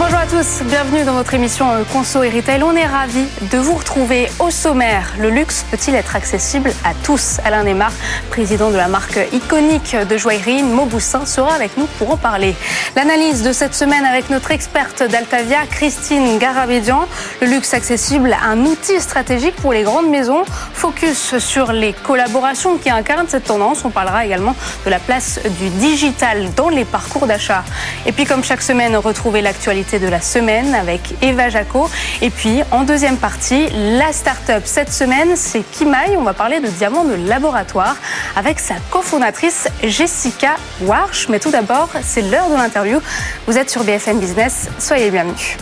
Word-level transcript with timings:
Bonjour 0.00 0.18
à 0.18 0.26
tous, 0.26 0.62
bienvenue 0.62 1.02
dans 1.02 1.14
votre 1.14 1.34
émission 1.34 1.72
euh, 1.72 1.82
Conso 1.92 2.22
et 2.22 2.30
Retail. 2.30 2.62
On 2.62 2.76
est 2.76 2.86
ravis 2.86 3.26
de 3.50 3.58
vous 3.58 3.74
retrouver 3.74 4.30
au 4.38 4.48
sommaire. 4.48 5.12
Le 5.18 5.28
luxe 5.28 5.66
peut-il 5.72 5.96
être 5.96 6.14
accessible 6.14 6.70
à 6.84 6.94
tous? 7.02 7.40
Alain 7.44 7.64
Neymar, 7.64 7.90
président 8.30 8.70
de 8.70 8.76
la 8.76 8.86
marque 8.86 9.18
iconique 9.32 9.96
de 10.08 10.16
joaillerie 10.16 10.62
Mauboussin, 10.62 11.26
sera 11.26 11.52
avec 11.52 11.76
nous 11.76 11.86
pour 11.98 12.12
en 12.12 12.16
parler. 12.16 12.54
L'analyse 12.94 13.42
de 13.42 13.50
cette 13.50 13.74
semaine 13.74 14.04
avec 14.04 14.30
notre 14.30 14.52
experte 14.52 15.02
d'Altavia, 15.02 15.66
Christine 15.68 16.38
Garabédian. 16.38 17.08
Le 17.42 17.48
luxe 17.48 17.74
accessible, 17.74 18.36
un 18.40 18.58
outil 18.66 19.00
stratégique 19.00 19.56
pour 19.56 19.72
les 19.72 19.82
grandes 19.82 20.08
maisons. 20.08 20.44
Focus 20.74 21.38
sur 21.38 21.72
les 21.72 21.92
collaborations 21.92 22.78
qui 22.78 22.88
incarnent 22.88 23.26
cette 23.28 23.44
tendance. 23.44 23.84
On 23.84 23.90
parlera 23.90 24.24
également 24.24 24.54
de 24.84 24.90
la 24.90 25.00
place 25.00 25.40
du 25.58 25.70
digital 25.70 26.54
dans 26.54 26.68
les 26.68 26.84
parcours 26.84 27.26
d'achat. 27.26 27.64
Et 28.06 28.12
puis 28.12 28.26
comme 28.26 28.44
chaque 28.44 28.62
semaine, 28.62 28.94
retrouvez 28.94 29.42
l'actualité 29.42 29.87
de 29.96 30.06
la 30.06 30.20
semaine 30.20 30.74
avec 30.74 31.14
Eva 31.22 31.48
Jaco. 31.48 31.88
Et 32.20 32.28
puis, 32.28 32.60
en 32.70 32.82
deuxième 32.82 33.16
partie, 33.16 33.68
la 33.70 34.12
start-up 34.12 34.62
cette 34.66 34.92
semaine, 34.92 35.36
c'est 35.36 35.62
Kimaï. 35.62 36.16
On 36.18 36.22
va 36.22 36.34
parler 36.34 36.60
de 36.60 36.68
diamants 36.68 37.04
de 37.04 37.14
laboratoire 37.14 37.96
avec 38.36 38.58
sa 38.58 38.74
cofondatrice 38.90 39.68
Jessica 39.82 40.56
Warsh. 40.82 41.28
Mais 41.30 41.38
tout 41.38 41.50
d'abord, 41.50 41.88
c'est 42.02 42.22
l'heure 42.22 42.50
de 42.50 42.56
l'interview. 42.56 43.00
Vous 43.46 43.56
êtes 43.56 43.70
sur 43.70 43.84
BFM 43.84 44.18
Business. 44.18 44.68
Soyez 44.78 45.10
bienvenus. 45.10 45.56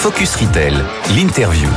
Focus 0.00 0.34
Retail, 0.34 0.74
l'interview. 1.14 1.68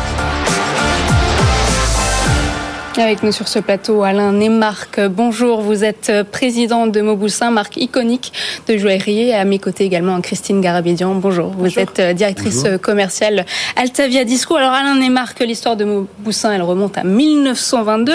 Avec 2.99 3.21
nous 3.21 3.31
sur 3.31 3.47
ce 3.47 3.59
plateau, 3.59 4.01
Alain 4.01 4.31
Nemarc. 4.31 4.99
Bonjour, 4.99 5.61
vous 5.61 5.84
êtes 5.84 6.12
président 6.31 6.87
de 6.87 6.99
Mauboussin, 6.99 7.51
marque 7.51 7.77
iconique 7.77 8.34
de 8.67 8.76
joaillerie. 8.76 9.34
À 9.34 9.45
mes 9.45 9.59
côtés 9.59 9.84
également, 9.84 10.20
Christine 10.20 10.62
Garabédian. 10.62 11.13
Bonjour, 11.13 11.51
vous 11.55 11.77
êtes 11.77 12.01
directrice 12.01 12.65
commerciale 12.81 13.45
Altavia 13.76 14.23
Disco. 14.23 14.55
Alors 14.55 14.71
Alain 14.71 14.95
Nemarc, 14.95 15.39
l'histoire 15.41 15.76
de 15.76 15.85
Mauboussin, 15.85 16.51
elle 16.54 16.63
remonte 16.63 16.98
à 16.98 17.04
1922. 17.04 18.13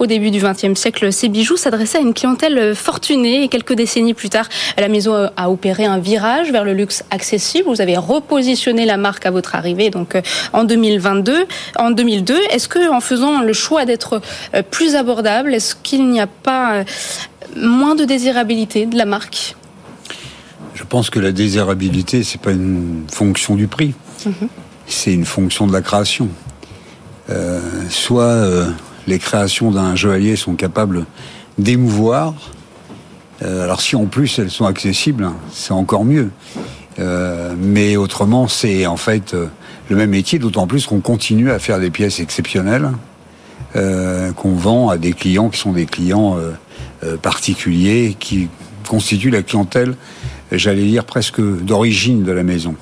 Au 0.00 0.06
début 0.06 0.32
du 0.32 0.40
XXe 0.40 0.74
siècle, 0.74 1.12
ces 1.12 1.28
bijoux 1.28 1.56
s'adressaient 1.56 1.98
à 1.98 2.02
une 2.02 2.14
clientèle 2.14 2.74
fortunée. 2.74 3.44
Et 3.44 3.48
quelques 3.48 3.74
décennies 3.74 4.14
plus 4.14 4.30
tard, 4.30 4.48
la 4.76 4.88
maison 4.88 5.30
a 5.36 5.48
opéré 5.48 5.84
un 5.84 5.98
virage 5.98 6.50
vers 6.50 6.64
le 6.64 6.72
luxe 6.72 7.04
accessible. 7.12 7.68
Vous 7.68 7.80
avez 7.80 7.96
repositionné 7.96 8.84
la 8.84 8.96
marque 8.96 9.26
à 9.26 9.30
votre 9.30 9.54
arrivée, 9.54 9.90
donc 9.90 10.16
en 10.52 10.64
2022. 10.64 11.46
En 11.78 11.92
2002, 11.92 12.36
est-ce 12.50 12.66
que 12.66 12.90
en 12.90 13.00
faisant 13.00 13.40
le 13.40 13.52
choix 13.52 13.84
d'être 13.84 14.14
euh, 14.14 14.20
plus 14.70 14.94
abordable 14.94 15.54
Est-ce 15.54 15.74
qu'il 15.74 16.08
n'y 16.08 16.20
a 16.20 16.26
pas 16.26 16.76
euh, 16.76 16.84
moins 17.56 17.94
de 17.94 18.04
désirabilité 18.04 18.86
de 18.86 18.96
la 18.96 19.04
marque? 19.04 19.56
Je 20.74 20.84
pense 20.84 21.10
que 21.10 21.20
la 21.20 21.32
désirabilité, 21.32 22.24
c'est 22.24 22.40
pas 22.40 22.50
une 22.50 23.04
fonction 23.10 23.54
du 23.54 23.68
prix, 23.68 23.94
mhm. 24.26 24.48
c'est 24.86 25.12
une 25.12 25.24
fonction 25.24 25.66
de 25.66 25.72
la 25.72 25.82
création. 25.82 26.28
Euh, 27.30 27.60
soit 27.88 28.66
les 29.06 29.18
créations 29.18 29.70
d'un 29.70 29.94
joaillier 29.94 30.36
sont 30.36 30.54
capables 30.54 31.06
d'émouvoir, 31.58 32.34
alors 33.40 33.80
si 33.80 33.94
en 33.94 34.06
plus 34.06 34.38
elles 34.38 34.50
sont 34.50 34.66
accessibles, 34.66 35.30
c'est 35.52 35.72
encore 35.72 36.04
mieux. 36.04 36.30
mais 36.98 37.96
autrement, 37.96 38.48
c'est 38.48 38.86
en 38.86 38.96
fait 38.96 39.34
le 39.88 39.96
même 39.96 40.10
métier, 40.10 40.38
d'autant 40.38 40.66
plus 40.66 40.86
qu'on 40.86 41.00
continue 41.00 41.50
à 41.50 41.58
faire 41.58 41.78
des 41.78 41.90
pièces 41.90 42.20
exceptionnelles 42.20 42.86
euh, 42.86 43.13
qu'on 43.74 44.52
vend 44.52 44.88
à 44.88 44.98
des 44.98 45.12
clients 45.12 45.48
qui 45.50 45.58
sont 45.58 45.72
des 45.72 45.86
clients 45.86 46.36
euh, 46.36 46.52
euh, 47.02 47.16
particuliers, 47.16 48.16
qui 48.18 48.48
constituent 48.88 49.30
la 49.30 49.42
clientèle, 49.42 49.96
j'allais 50.52 50.84
dire 50.84 51.04
presque 51.04 51.40
d'origine 51.40 52.22
de 52.22 52.32
la 52.32 52.42
maison. 52.42 52.76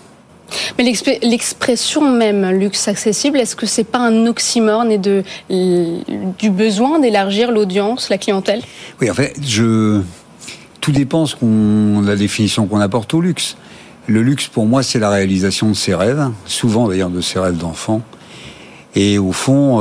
Mais 0.76 0.84
l'expression 1.22 2.14
même 2.14 2.50
luxe 2.50 2.86
accessible, 2.88 3.38
est-ce 3.38 3.56
que 3.56 3.64
c'est 3.64 3.84
pas 3.84 4.00
un 4.00 4.26
oxymore 4.26 4.84
et 4.84 4.98
de, 4.98 5.22
du 5.48 6.50
besoin 6.50 6.98
d'élargir 6.98 7.50
l'audience, 7.50 8.10
la 8.10 8.18
clientèle? 8.18 8.60
Oui, 9.00 9.10
en 9.10 9.14
fait, 9.14 9.34
je... 9.42 10.02
tout 10.82 10.92
dépend 10.92 11.24
de 11.24 12.06
la 12.06 12.16
définition 12.16 12.66
qu'on 12.66 12.80
apporte 12.80 13.14
au 13.14 13.22
luxe. 13.22 13.56
Le 14.08 14.22
luxe, 14.22 14.48
pour 14.48 14.66
moi, 14.66 14.82
c'est 14.82 14.98
la 14.98 15.08
réalisation 15.08 15.68
de 15.68 15.74
ses 15.74 15.94
rêves, 15.94 16.28
souvent 16.44 16.88
d'ailleurs 16.88 17.08
de 17.08 17.22
ses 17.22 17.38
rêves 17.38 17.56
d'enfant. 17.56 18.02
Et 18.94 19.18
au 19.18 19.32
fond, 19.32 19.80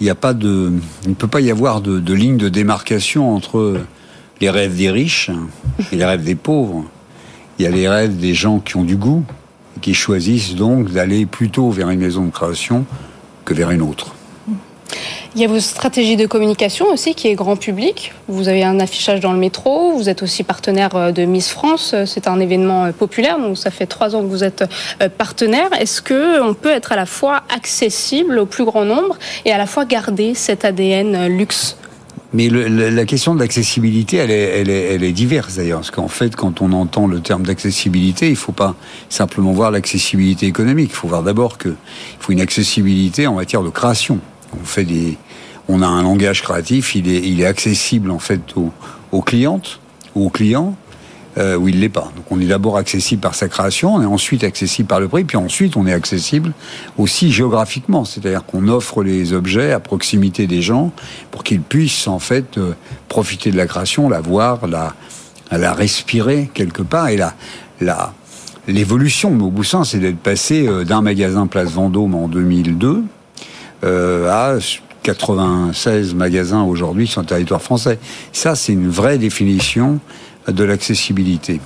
il 0.00 0.04
n'y 0.04 0.10
a 0.10 0.14
pas 0.14 0.32
de, 0.32 0.72
il 1.04 1.10
ne 1.10 1.14
peut 1.14 1.28
pas 1.28 1.40
y 1.40 1.50
avoir 1.50 1.80
de, 1.82 2.00
de, 2.00 2.14
ligne 2.14 2.38
de 2.38 2.48
démarcation 2.48 3.34
entre 3.34 3.80
les 4.40 4.48
rêves 4.48 4.76
des 4.76 4.90
riches 4.90 5.30
et 5.92 5.96
les 5.96 6.04
rêves 6.04 6.24
des 6.24 6.34
pauvres. 6.34 6.84
Il 7.58 7.64
y 7.64 7.66
a 7.66 7.70
les 7.70 7.88
rêves 7.88 8.16
des 8.16 8.32
gens 8.32 8.58
qui 8.58 8.76
ont 8.76 8.84
du 8.84 8.96
goût 8.96 9.24
et 9.76 9.80
qui 9.80 9.92
choisissent 9.92 10.54
donc 10.54 10.90
d'aller 10.90 11.26
plutôt 11.26 11.70
vers 11.70 11.90
une 11.90 12.00
maison 12.00 12.24
de 12.24 12.30
création 12.30 12.86
que 13.44 13.52
vers 13.52 13.70
une 13.70 13.82
autre. 13.82 14.14
Il 15.36 15.40
y 15.40 15.44
a 15.44 15.48
vos 15.48 15.60
stratégies 15.60 16.16
de 16.16 16.26
communication 16.26 16.86
aussi 16.92 17.14
qui 17.14 17.28
est 17.28 17.34
grand 17.34 17.54
public. 17.54 18.12
Vous 18.26 18.48
avez 18.48 18.64
un 18.64 18.80
affichage 18.80 19.20
dans 19.20 19.32
le 19.32 19.38
métro, 19.38 19.92
vous 19.92 20.08
êtes 20.08 20.24
aussi 20.24 20.42
partenaire 20.42 20.96
euh, 20.96 21.12
de 21.12 21.24
Miss 21.24 21.50
France, 21.50 21.94
c'est 22.04 22.26
un 22.26 22.40
événement 22.40 22.86
euh, 22.86 22.90
populaire, 22.90 23.38
donc 23.38 23.56
ça 23.56 23.70
fait 23.70 23.86
trois 23.86 24.16
ans 24.16 24.22
que 24.22 24.26
vous 24.26 24.42
êtes 24.42 24.64
euh, 25.00 25.08
partenaire. 25.08 25.68
Est-ce 25.78 26.02
que 26.02 26.42
on 26.42 26.52
peut 26.52 26.70
être 26.70 26.90
à 26.90 26.96
la 26.96 27.06
fois 27.06 27.44
accessible 27.54 28.40
au 28.40 28.46
plus 28.46 28.64
grand 28.64 28.84
nombre 28.84 29.18
et 29.44 29.52
à 29.52 29.58
la 29.58 29.66
fois 29.66 29.84
garder 29.84 30.34
cet 30.34 30.64
ADN 30.64 31.28
luxe? 31.28 31.76
Mais 32.32 32.48
la 32.48 33.04
question 33.06 33.34
de 33.34 33.40
l'accessibilité, 33.40 34.18
est, 34.18 34.30
elle 34.30 35.02
est 35.02 35.12
diverse 35.12 35.56
d'ailleurs. 35.56 35.80
Parce 35.80 35.90
qu'en 35.90 36.06
fait, 36.06 36.36
quand 36.36 36.62
on 36.62 36.72
entend 36.72 37.08
le 37.08 37.20
terme 37.20 37.42
d'accessibilité, 37.42 38.26
il 38.26 38.32
ne 38.32 38.36
faut 38.36 38.52
pas 38.52 38.76
simplement 39.08 39.50
voir 39.50 39.72
l'accessibilité 39.72 40.46
économique. 40.46 40.90
Il 40.92 40.96
faut 40.96 41.08
voir 41.08 41.24
d'abord 41.24 41.58
qu'il 41.58 41.74
faut 42.20 42.30
une 42.30 42.40
accessibilité 42.40 43.26
en 43.26 43.34
matière 43.34 43.62
de 43.62 43.70
création. 43.70 44.20
On 44.60 44.64
fait 44.64 44.84
des, 44.84 45.18
on 45.68 45.82
a 45.82 45.86
un 45.86 46.02
langage 46.02 46.42
créatif, 46.42 46.94
il 46.94 47.08
est, 47.08 47.20
il 47.20 47.40
est 47.40 47.46
accessible 47.46 48.10
en 48.10 48.18
fait 48.18 48.40
aux, 48.56 48.72
aux 49.12 49.22
clientes 49.22 49.80
ou 50.14 50.26
aux 50.26 50.30
clients. 50.30 50.74
Euh, 51.38 51.56
ou 51.56 51.68
il 51.68 51.78
l'est 51.78 51.88
pas. 51.88 52.10
Donc 52.16 52.24
on 52.30 52.40
est 52.40 52.46
d'abord 52.46 52.76
accessible 52.76 53.20
par 53.20 53.36
sa 53.36 53.46
création, 53.46 53.94
on 53.94 54.02
est 54.02 54.06
ensuite 54.06 54.42
accessible 54.42 54.88
par 54.88 54.98
le 54.98 55.06
prix, 55.06 55.22
puis 55.22 55.36
ensuite 55.36 55.76
on 55.76 55.86
est 55.86 55.92
accessible 55.92 56.52
aussi 56.98 57.30
géographiquement, 57.30 58.04
c'est-à-dire 58.04 58.44
qu'on 58.44 58.66
offre 58.66 59.04
les 59.04 59.32
objets 59.32 59.70
à 59.70 59.78
proximité 59.78 60.48
des 60.48 60.60
gens 60.60 60.90
pour 61.30 61.44
qu'ils 61.44 61.60
puissent 61.60 62.08
en 62.08 62.18
fait 62.18 62.58
euh, 62.58 62.72
profiter 63.06 63.52
de 63.52 63.56
la 63.56 63.66
création, 63.66 64.08
la 64.08 64.20
voir, 64.20 64.66
la, 64.66 64.96
la 65.52 65.72
respirer 65.72 66.50
quelque 66.52 66.82
part 66.82 67.10
et 67.10 67.16
la, 67.16 67.34
la 67.80 68.12
l'évolution 68.66 69.30
de 69.30 69.36
Mauboussin, 69.36 69.84
c'est 69.84 69.98
d'être 69.98 70.18
passé 70.18 70.66
euh, 70.66 70.84
d'un 70.84 71.00
magasin 71.00 71.46
Place 71.46 71.70
Vendôme 71.70 72.14
en 72.14 72.28
2002 72.28 72.88
euh, 72.88 73.02
à 73.82 74.56
96 75.02 76.14
magasins 76.14 76.62
aujourd'hui 76.62 77.06
sur 77.06 77.20
le 77.20 77.26
territoire 77.26 77.62
français. 77.62 77.98
Ça, 78.32 78.54
c'est 78.54 78.72
une 78.72 78.88
vraie 78.88 79.18
définition 79.18 79.98
de 80.48 80.64
l'accessibilité. 80.64 81.60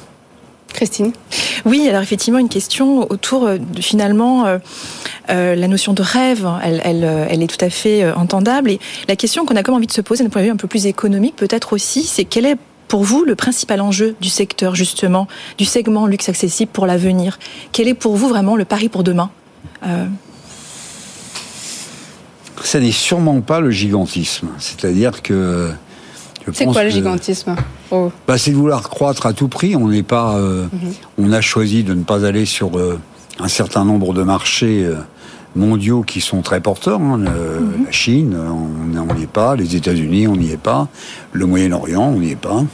Christine? 0.75 1.13
Oui, 1.65 1.89
alors 1.89 2.03
effectivement, 2.03 2.39
une 2.39 2.49
question 2.49 3.11
autour 3.11 3.47
euh, 3.47 3.59
de 3.59 3.81
finalement 3.81 4.45
euh, 4.45 4.59
euh, 5.31 5.55
la 5.55 5.69
notion 5.69 5.93
de 5.93 6.03
rêve, 6.03 6.47
elle, 6.63 7.43
est 7.43 7.47
tout 7.47 7.65
à 7.65 7.71
fait 7.71 8.11
entendable. 8.13 8.71
Et 8.71 8.81
la 9.09 9.17
question 9.17 9.47
qu'on 9.47 9.57
a 9.57 9.63
comme 9.63 9.75
envie 9.75 9.87
de 9.87 9.93
se 9.93 10.01
poser 10.01 10.25
d'un 10.25 10.31
point 10.31 10.43
de 10.43 10.47
vue 10.47 10.53
un 10.53 10.57
peu 10.57 10.69
plus 10.69 10.87
économique, 10.87 11.37
peut-être 11.37 11.73
aussi, 11.73 12.03
c'est 12.03 12.25
quel 12.25 12.45
est 12.45 12.57
pour 12.89 13.05
vous 13.05 13.25
le 13.25 13.35
principal 13.35 13.81
enjeu 13.81 14.15
du 14.21 14.29
secteur, 14.29 14.75
justement, 14.75 15.27
du 15.57 15.65
segment 15.65 16.07
luxe 16.07 16.29
accessible 16.29 16.71
pour 16.73 16.87
l'avenir? 16.87 17.39
Quel 17.73 17.89
est 17.89 17.95
pour 17.95 18.17
vous 18.17 18.29
vraiment 18.29 18.57
le 18.57 18.65
pari 18.65 18.89
pour 18.89 19.05
demain? 19.05 19.31
Ça 22.67 22.81
n'est 22.81 22.93
sûrement 22.93 23.41
pas 23.41 23.61
le 23.61 23.71
gigantisme. 23.71 24.49
C'est-à-dire 24.59 25.23
que. 25.23 25.71
C'est 26.53 26.67
quoi 26.67 26.85
le 26.85 26.91
gigantisme 26.91 27.57
oh. 27.91 28.13
bah, 28.27 28.37
C'est 28.37 28.51
de 28.51 28.57
vouloir 28.57 28.83
croître 28.83 29.25
à 29.27 29.33
tout 29.33 29.49
prix. 29.49 29.77
On 29.77 29.89
n'est 29.89 30.03
pas. 30.03 30.37
Euh, 30.37 30.67
mhm. 30.73 30.93
On 31.19 31.33
a 31.33 31.41
choisi 31.41 31.85
de 31.85 31.95
ne 31.95 32.03
pas 32.03 32.25
aller 32.25 32.45
sur 32.45 32.79
euh, 32.79 32.99
un 33.39 33.49
certain 33.49 33.85
nombre 33.85 34.13
de 34.13 34.23
marchés 34.23 34.85
euh, 34.85 34.97
mondiaux 35.57 36.03
qui 36.03 36.21
sont 36.21 36.43
très 36.43 36.61
porteurs. 36.61 37.01
Hein. 37.01 37.19
Mhm. 37.19 37.85
La 37.87 37.93
Chine, 37.93 38.37
on 38.37 39.15
n'y 39.15 39.23
est 39.23 39.27
pas. 39.27 39.57
Les 39.57 39.77
États-Unis, 39.77 40.27
on 40.29 40.37
n'y 40.37 40.51
est 40.51 40.59
pas. 40.59 40.89
Le 41.33 41.47
Moyen-Orient, 41.47 42.13
on 42.15 42.21
n'y 42.21 42.33
est 42.33 42.37
pas. 42.37 42.65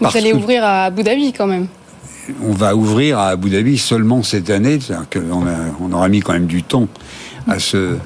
Vous 0.00 0.16
allez 0.16 0.32
ouvrir 0.32 0.64
à 0.64 0.84
Abu 0.84 1.02
Dhabi 1.02 1.32
quand 1.32 1.46
même 1.46 1.68
on 2.40 2.52
va 2.52 2.76
ouvrir 2.76 3.18
à 3.18 3.30
Abu 3.30 3.50
Dhabi 3.50 3.76
seulement 3.76 4.22
cette 4.22 4.48
année, 4.48 4.78
on, 5.32 5.42
on 5.80 5.92
aura 5.92 6.08
mis 6.08 6.20
quand 6.20 6.34
même 6.34 6.46
du 6.46 6.62
temps 6.62 6.86
à 7.48 7.58
se, 7.58 7.96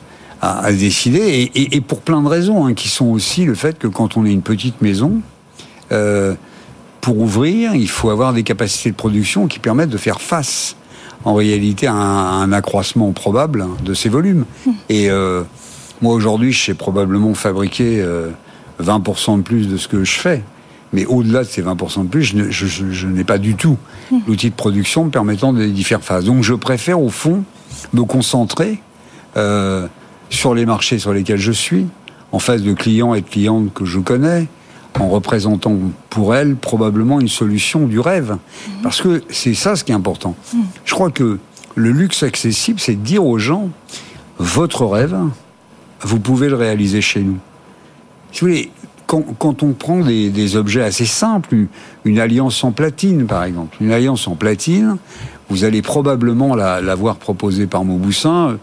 à, 0.46 0.72
décider, 0.72 1.50
et, 1.54 1.80
pour 1.80 2.00
plein 2.00 2.22
de 2.22 2.28
raisons, 2.28 2.66
hein, 2.66 2.74
qui 2.74 2.88
sont 2.88 3.06
aussi 3.06 3.44
le 3.44 3.54
fait 3.54 3.78
que 3.78 3.86
quand 3.86 4.16
on 4.16 4.24
est 4.24 4.32
une 4.32 4.42
petite 4.42 4.82
maison, 4.82 5.20
euh, 5.92 6.34
pour 7.00 7.18
ouvrir, 7.18 7.74
il 7.74 7.88
faut 7.88 8.10
avoir 8.10 8.32
des 8.32 8.42
capacités 8.42 8.90
de 8.90 8.96
production 8.96 9.46
qui 9.46 9.58
permettent 9.58 9.90
de 9.90 9.98
faire 9.98 10.20
face, 10.20 10.76
en 11.24 11.34
réalité, 11.34 11.86
à 11.86 11.94
un, 11.94 12.52
accroissement 12.52 13.12
probable 13.12 13.66
de 13.84 13.94
ces 13.94 14.08
volumes. 14.08 14.44
Mmh. 14.66 14.70
Et 14.88 15.10
euh, 15.10 15.42
moi, 16.02 16.14
aujourd'hui, 16.14 16.52
je 16.52 16.64
sais 16.64 16.74
probablement 16.74 17.34
fabriquer... 17.34 18.00
Euh, 18.00 18.30
20% 18.82 19.38
de 19.38 19.42
plus 19.42 19.68
de 19.68 19.76
ce 19.76 19.88
que 19.88 20.04
je 20.04 20.18
fais. 20.18 20.42
Mais 20.92 21.04
au-delà 21.04 21.40
de 21.40 21.48
ces 21.48 21.62
20% 21.62 22.04
de 22.04 22.08
plus, 22.08 22.22
je, 22.22 23.06
n'ai 23.06 23.24
pas 23.24 23.38
du 23.38 23.54
tout 23.54 23.76
hmm. 24.10 24.18
l'outil 24.26 24.50
de 24.50 24.54
production 24.54 25.04
me 25.04 25.10
permettant 25.10 25.52
les 25.52 25.72
faire 25.82 26.02
face. 26.02 26.24
Donc 26.24 26.42
je 26.42 26.54
préfère 26.54 27.00
au 27.00 27.10
fond 27.10 27.44
me 27.92 28.02
concentrer 28.04 28.80
euh, 29.36 29.86
sur 30.30 30.54
les 30.54 30.66
marchés 30.66 30.98
sur 30.98 31.12
lesquels 31.12 31.38
je 31.38 31.52
suis, 31.52 31.86
en 32.32 32.38
face 32.38 32.62
de 32.62 32.72
clients 32.72 33.14
et 33.14 33.20
de 33.20 33.28
clientes 33.28 33.72
que 33.72 33.84
je 33.84 33.98
connais, 33.98 34.46
en 34.98 35.08
représentant 35.08 35.76
pour 36.10 36.34
elles 36.34 36.56
probablement 36.56 37.20
une 37.20 37.28
solution 37.28 37.86
du 37.86 38.00
rêve. 38.00 38.32
Hmm. 38.32 38.82
Parce 38.82 39.00
que 39.02 39.22
c'est 39.28 39.54
ça 39.54 39.76
ce 39.76 39.84
qui 39.84 39.92
est 39.92 39.94
important. 39.94 40.34
Hmm. 40.52 40.62
Je 40.84 40.94
crois 40.94 41.10
que 41.10 41.38
le 41.74 41.90
luxe 41.90 42.22
accessible, 42.22 42.80
c'est 42.80 42.94
de 42.94 43.04
dire 43.04 43.24
aux 43.24 43.38
gens, 43.38 43.70
votre 44.38 44.86
rêve, 44.86 45.16
vous 46.00 46.20
pouvez 46.20 46.48
le 46.48 46.56
réaliser 46.56 47.00
chez 47.00 47.20
nous. 47.20 47.38
Si 48.32 48.40
vous 48.40 48.48
voulez, 48.48 48.70
quand, 49.06 49.62
on 49.62 49.72
prend 49.72 50.00
des, 50.00 50.56
objets 50.56 50.82
assez 50.82 51.06
simples, 51.06 51.66
une, 52.04 52.18
alliance 52.18 52.64
en 52.64 52.72
platine 52.72 53.26
par 53.26 53.44
exemple, 53.44 53.76
une 53.80 53.92
alliance 53.92 54.26
en 54.26 54.34
platine, 54.34 54.96
vous 55.48 55.64
allez 55.64 55.80
probablement 55.80 56.56
la, 56.56 56.94
voir 56.94 57.16
proposée 57.16 57.66
par 57.66 57.84
Mauboussin, 57.84 58.58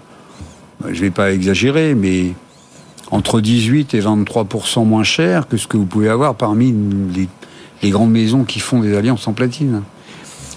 je 0.85 0.97
ne 0.97 1.01
vais 1.01 1.11
pas 1.11 1.31
exagérer, 1.31 1.95
mais 1.95 2.33
entre 3.11 3.41
18 3.41 3.93
et 3.93 4.01
23% 4.01 4.85
moins 4.85 5.03
cher 5.03 5.47
que 5.47 5.57
ce 5.57 5.67
que 5.67 5.77
vous 5.77 5.85
pouvez 5.85 6.09
avoir 6.09 6.35
parmi 6.35 6.73
les, 7.81 7.89
grandes 7.89 8.11
maisons 8.11 8.43
qui 8.43 8.59
font 8.59 8.79
des 8.79 8.95
alliances 8.95 9.27
en 9.27 9.33
platine. 9.33 9.83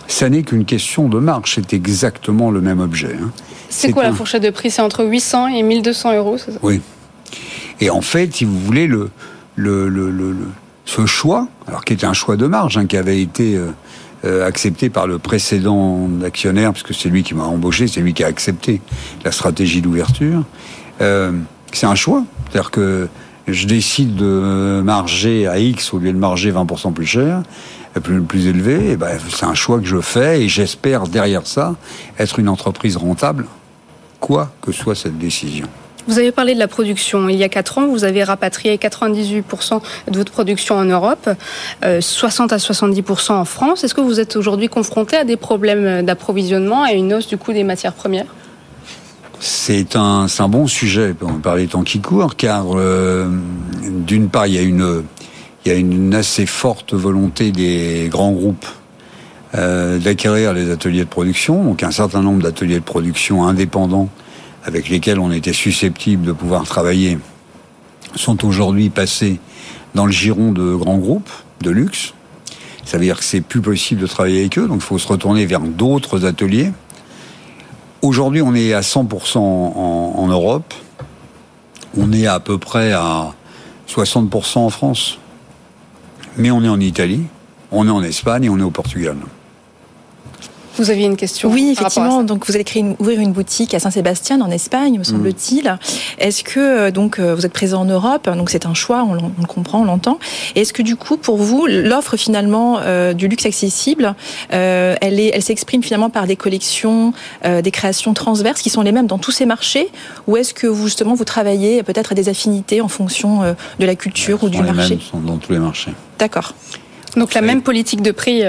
Ça 0.09 0.29
n'est 0.29 0.43
qu'une 0.43 0.65
question 0.65 1.09
de 1.09 1.19
marge, 1.19 1.53
c'est 1.55 1.73
exactement 1.73 2.51
le 2.51 2.61
même 2.61 2.81
objet. 2.81 3.17
Hein. 3.21 3.31
C'est 3.69 3.91
quoi 3.91 4.05
la 4.05 4.13
fourchette 4.13 4.43
de 4.43 4.51
prix? 4.51 4.71
C'est 4.71 4.83
entre 4.83 5.05
800 5.05 5.49
et 5.49 5.63
1200 5.63 6.17
euros, 6.17 6.39
ça? 6.39 6.53
Oui. 6.63 6.81
Et 7.81 7.91
en 7.91 8.01
fait, 8.01 8.33
si 8.33 8.45
vous 8.45 8.59
voulez, 8.59 8.87
le, 8.87 9.11
le, 9.57 9.89
le, 9.89 10.11
le, 10.11 10.37
ce 10.85 11.05
choix, 11.05 11.49
alors 11.67 11.85
qui 11.85 11.93
était 11.93 12.07
un 12.07 12.13
choix 12.13 12.37
de 12.37 12.47
marge, 12.47 12.79
hein, 12.79 12.87
qui 12.87 12.97
avait 12.97 13.21
été 13.21 13.57
euh, 13.57 13.73
euh, 14.27 14.47
accepté 14.47 14.91
par 14.91 15.07
le 15.07 15.19
précédent 15.19 16.09
actionnaire, 16.25 16.73
puisque 16.73 16.95
c'est 16.95 17.09
lui 17.09 17.23
qui 17.23 17.35
m'a 17.35 17.45
embauché, 17.45 17.87
c'est 17.87 18.01
lui 18.01 18.13
qui 18.13 18.25
a 18.25 18.27
accepté 18.27 18.81
la 19.25 19.31
stratégie 19.31 19.81
d'ouverture. 19.81 20.43
Euh, 21.01 21.33
c'est 21.73 21.87
un 21.87 21.95
choix, 21.95 22.25
c'est-à-dire 22.51 22.71
que 22.71 23.09
je 23.47 23.67
décide 23.67 24.17
de 24.17 24.83
marger 24.85 25.47
à 25.47 25.59
X 25.59 25.95
au 25.95 25.99
lieu 25.99 26.13
de 26.13 26.19
marger 26.19 26.51
20% 26.51 26.93
plus 26.93 27.07
cher, 27.07 27.43
plus, 28.03 28.47
élevé, 28.47 28.91
et 28.91 28.97
ben, 28.97 29.17
c'est 29.31 29.47
un 29.47 29.55
choix 29.55 29.79
que 29.79 29.87
je 29.87 30.01
fais 30.01 30.43
et 30.43 30.49
j'espère 30.49 31.05
derrière 31.05 31.47
ça 31.47 31.77
être 32.19 32.39
une 32.39 32.49
entreprise 32.49 32.97
rentable, 32.97 33.47
quoi 34.21 34.53
que 34.61 34.73
soit 34.73 34.95
cette 34.95 35.19
décision. 35.19 35.69
Vous 36.07 36.19
avez 36.19 36.31
parlé 36.31 36.55
de 36.55 36.59
la 36.59 36.69
production. 36.69 37.29
Il 37.29 37.37
y 37.37 37.45
a 37.45 37.49
4 37.49 37.79
ans, 37.79 37.87
vous 37.89 38.05
avez 38.05 38.23
rapatrié 38.23 38.77
98% 38.77 39.81
de 40.11 40.17
votre 40.17 40.33
production 40.33 40.77
en 40.77 40.85
Europe, 40.85 41.29
60 42.01 42.53
euh, 42.53 42.55
à 42.55 42.59
70% 42.59 43.33
en 43.33 43.45
France. 43.45 43.83
Est-ce 43.83 43.95
que 43.95 44.01
vous 44.01 44.21
êtes 44.21 44.37
aujourd'hui 44.37 44.69
confronté 44.69 45.17
à 45.17 45.25
des 45.25 45.37
problèmes 45.37 46.05
d'approvisionnement 46.05 46.87
et 46.87 46.95
une 46.95 47.13
hausse 47.13 47.27
du 47.27 47.37
coût 47.37 47.53
des 47.53 47.65
matières 47.65 47.93
premières? 47.93 48.27
C'est 49.41 49.97
un, 49.97 50.29
bon 50.49 50.67
sujet 50.67 51.15
par 51.43 51.57
les 51.57 51.67
temps 51.67 51.83
qui 51.83 52.01
courent, 52.01 52.37
car 52.37 52.67
euh, 52.75 53.29
d'une 53.83 54.29
part, 54.29 54.47
il 54.47 54.55
y, 54.55 54.59
a 54.59 54.63
une, 54.63 55.03
il 55.65 55.73
y 55.73 55.75
a 55.75 55.79
une 55.79 56.15
assez 56.15 56.47
forte 56.47 56.95
volonté 56.95 57.51
des 57.51 58.09
grands 58.11 58.33
groupes 58.33 58.67
euh, 59.55 59.99
d'acquérir 59.99 60.53
les 60.53 60.71
ateliers 60.71 61.05
de 61.05 61.09
production, 61.09 61.65
donc 61.65 61.83
un 61.83 61.91
certain 61.91 62.23
nombre 62.23 62.43
d'ateliers 62.43 62.79
de 62.79 62.85
production 62.85 63.47
indépendants 63.47 64.09
avec 64.67 64.89
lesquels 64.89 65.21
on 65.21 65.31
était 65.31 65.53
susceptible 65.53 66.27
de 66.27 66.33
pouvoir 66.33 66.65
travailler 66.65 67.19
sont 68.17 68.45
aujourd'hui 68.45 68.91
passés 68.91 69.39
dans 69.95 70.07
le 70.07 70.13
giron 70.13 70.53
de 70.53 70.75
grands 70.75 70.99
groupes 70.99 71.31
de 71.61 71.71
luxe. 71.71 72.15
Ça 72.85 72.99
veut 72.99 73.05
dire 73.05 73.19
que 73.19 73.25
c'est 73.25 73.41
plus 73.41 73.61
possible 73.61 74.01
de 74.01 74.07
travailler 74.07 74.41
avec 74.41 74.59
eux, 74.59 74.67
donc 74.67 74.79
il 74.79 74.85
faut 74.85 74.99
se 74.99 75.09
retourner 75.09 75.47
vers 75.47 75.61
d'autres 75.61 76.25
ateliers. 76.25 76.73
Aujourd'hui, 78.03 78.43
on 78.43 78.55
est 78.55 78.73
à 78.73 78.81
100% 78.81 79.39
en, 79.39 79.41
en, 80.17 80.29
Europe. 80.29 80.75
On 81.97 82.13
est 82.13 82.27
à 82.27 82.41
peu 82.41 82.59
près 82.59 82.93
à 82.93 83.33
60% 83.89 84.59
en 84.59 84.71
France. 84.71 85.19
Mais 86.37 86.51
on 86.51 86.63
est 86.63 86.69
en 86.69 86.81
Italie, 86.81 87.23
on 87.71 87.87
est 87.87 87.91
en 87.91 88.03
Espagne 88.03 88.45
et 88.45 88.49
on 88.49 88.59
est 88.59 88.63
au 88.63 88.71
Portugal. 88.71 89.17
Vous 90.79 90.91
aviez 90.91 91.07
une 91.07 91.17
question 91.17 91.51
Oui, 91.51 91.71
effectivement. 91.73 92.23
Donc, 92.23 92.47
vous 92.47 92.55
allez 92.55 92.65
créer 92.65 92.85
ouvrir 92.99 93.21
une 93.21 93.33
boutique 93.33 93.73
à 93.75 93.79
Saint-Sébastien, 93.79 94.41
en 94.41 94.51
Espagne, 94.51 94.99
me 94.99 95.05
semble-t-il. 95.05 95.65
Mm. 95.65 95.79
Est-ce 96.19 96.45
que 96.45 96.61
euh, 96.61 96.91
donc 96.91 97.19
euh, 97.19 97.35
vous 97.35 97.47
êtes 97.47 97.53
présent 97.53 97.81
en 97.81 97.85
Europe? 97.87 98.29
Donc, 98.29 98.51
c'est 98.51 98.67
un 98.67 98.75
choix, 98.75 99.05
on, 99.05 99.15
le 99.15 99.47
comprend, 99.47 99.81
on 99.81 99.85
l'entend. 99.85 100.19
Est-ce 100.55 100.73
que 100.73 100.83
du 100.83 100.97
coup, 100.97 101.17
pour 101.17 101.39
vous, 101.39 101.67
l'offre 101.67 102.17
finalement 102.17 102.79
euh, 102.81 103.15
du 103.15 103.29
luxe 103.29 103.47
accessible, 103.47 104.15
elle 104.51 105.21
est, 105.21 105.31
elle 105.33 105.43
s'exprime 105.43 105.83
finalement 105.83 106.11
par 106.11 106.27
des 106.27 106.37
collections, 106.37 107.13
des 107.45 107.71
créations 107.71 108.15
transverses 108.15 108.61
qui 108.61 108.71
sont 108.71 108.83
les 108.83 108.93
mêmes 108.93 109.07
dans 109.07 109.19
tous 109.19 109.31
ces 109.31 109.47
marchés, 109.47 109.89
ou 110.27 110.37
est-ce 110.37 110.55
que 110.55 110.67
vous 110.67 110.85
justement 110.85 111.15
vous 111.15 111.25
travaillez 111.25 111.83
peut-être 111.83 112.13
à 112.13 112.15
des 112.15 112.29
affinités 112.29 112.81
en 112.81 112.89
fonction 112.89 113.43
de 113.79 113.87
la 113.87 113.95
culture 113.95 114.43
ou 114.43 114.49
du 114.49 114.63
les 114.63 114.73
marché? 114.73 114.97
mêmes, 114.97 115.01
sont 115.01 115.21
dans 115.21 115.37
tous 115.37 115.53
les 115.53 115.59
marchés. 115.59 115.93
D'accord. 116.19 116.55
Donc 117.17 117.35
la 117.35 117.41
même 117.41 117.63
politique 117.63 118.03
de 118.03 118.11
prix, 118.11 118.43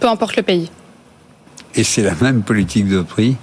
peu 0.00 0.08
importe 0.08 0.36
le 0.36 0.42
pays 0.42 0.70
et 1.76 1.84
c'est 1.84 2.02
la 2.02 2.14
même 2.20 2.42
politique 2.42 2.88
de 2.88 3.02
prix. 3.02 3.36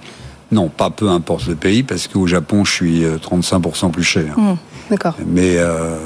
Non, 0.52 0.68
pas 0.68 0.90
peu 0.90 1.08
importe 1.08 1.46
le 1.46 1.54
pays, 1.54 1.82
parce 1.82 2.06
qu'au 2.06 2.26
Japon, 2.26 2.64
je 2.64 2.72
suis 2.72 3.02
35% 3.02 3.86
euh, 3.86 3.88
plus 3.88 4.04
cher. 4.04 4.38
Mmh, 4.38 4.54
d'accord. 4.90 5.16
Mais, 5.26 5.56
euh, 5.56 5.96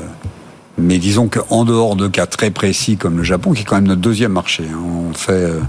mais 0.78 0.98
disons 0.98 1.28
qu'en 1.28 1.64
dehors 1.64 1.96
de 1.96 2.08
cas 2.08 2.26
très 2.26 2.50
précis 2.50 2.96
comme 2.96 3.18
le 3.18 3.24
Japon, 3.24 3.52
qui 3.52 3.62
est 3.62 3.64
quand 3.64 3.76
même 3.76 3.88
notre 3.88 4.00
deuxième 4.00 4.32
marché, 4.32 4.64
hein, 4.72 4.78
on 4.78 5.12
fait 5.12 5.32
euh, 5.32 5.60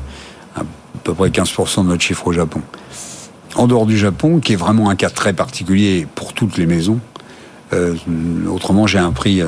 à 0.55 0.61
peu 1.03 1.13
près 1.13 1.29
15% 1.29 1.83
de 1.83 1.89
notre 1.89 2.03
chiffre 2.03 2.27
au 2.27 2.33
Japon. 2.33 2.61
En 3.55 3.67
dehors 3.67 3.85
du 3.85 3.97
Japon, 3.97 4.39
qui 4.39 4.53
est 4.53 4.57
vraiment 4.57 4.89
un 4.89 4.95
cas 4.95 5.09
très 5.09 5.33
particulier 5.33 6.07
pour 6.15 6.33
toutes 6.33 6.57
les 6.57 6.67
maisons, 6.67 6.99
autrement 8.47 8.87
j'ai 8.87 8.99
un 8.99 9.11
prix 9.11 9.41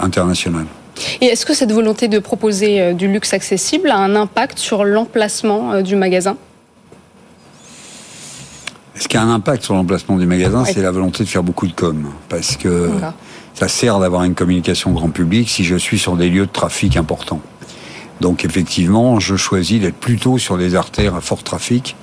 international. 0.00 0.64
Et 1.20 1.26
est-ce 1.26 1.44
que 1.44 1.54
cette 1.54 1.72
volonté 1.72 2.08
de 2.08 2.20
proposer 2.20 2.94
du 2.94 3.08
luxe 3.08 3.32
accessible 3.32 3.90
a 3.90 3.98
un 3.98 4.14
impact 4.14 4.58
sur 4.58 4.84
l'emplacement 4.84 5.82
du 5.82 5.96
magasin? 5.96 6.36
Ce 8.98 9.08
qui 9.08 9.16
a 9.16 9.22
un 9.22 9.32
impact 9.32 9.64
sur 9.64 9.74
l'emplacement 9.74 10.16
du 10.16 10.26
magasin, 10.26 10.64
c'est 10.64 10.82
la 10.82 10.90
volonté 10.90 11.24
de 11.24 11.28
faire 11.28 11.42
beaucoup 11.42 11.66
de 11.66 11.72
com. 11.72 12.10
Parce 12.28 12.56
que 12.56 12.90
ça 13.54 13.68
sert 13.68 13.98
d'avoir 13.98 14.24
une 14.24 14.34
communication 14.34 14.92
grand 14.92 15.10
public 15.10 15.48
si 15.48 15.64
je 15.64 15.76
suis 15.76 15.98
sur 15.98 16.16
des 16.16 16.28
lieux 16.28 16.46
de 16.46 16.52
trafic 16.52 16.96
importants. 16.96 17.40
Donc 18.20 18.44
effectivement, 18.44 19.20
je 19.20 19.36
choisis 19.36 19.80
d'être 19.80 19.96
plutôt 19.96 20.38
sur 20.38 20.58
des 20.58 20.74
artères 20.74 21.14
à 21.14 21.20
fort 21.20 21.42
trafic, 21.42 21.96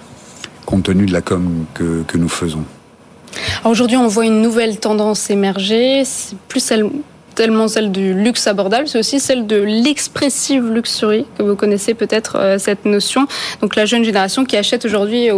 compte 0.65 0.83
tenu 0.83 1.05
de 1.05 1.13
la 1.13 1.21
com 1.21 1.65
que, 1.73 2.03
que 2.07 2.17
nous 2.17 2.29
faisons. 2.29 2.63
Aujourd'hui, 3.65 3.97
on 3.97 4.07
voit 4.07 4.25
une 4.25 4.41
nouvelle 4.41 4.79
tendance 4.79 5.29
émerger, 5.29 6.03
plus 6.47 6.61
celle 6.61 6.89
tellement 7.35 7.67
celle 7.67 7.91
du 7.91 8.13
luxe 8.13 8.47
abordable, 8.47 8.87
c'est 8.87 8.97
aussi 8.97 9.19
celle 9.19 9.45
de 9.45 9.57
l'expressive 9.57 10.71
luxury, 10.71 11.25
que 11.37 11.43
vous 11.43 11.55
connaissez 11.55 11.93
peut-être 11.93 12.37
euh, 12.37 12.57
cette 12.57 12.85
notion. 12.85 13.27
Donc 13.61 13.75
la 13.75 13.85
jeune 13.85 14.03
génération 14.03 14.45
qui 14.45 14.57
achète 14.57 14.85
aujourd'hui 14.85 15.29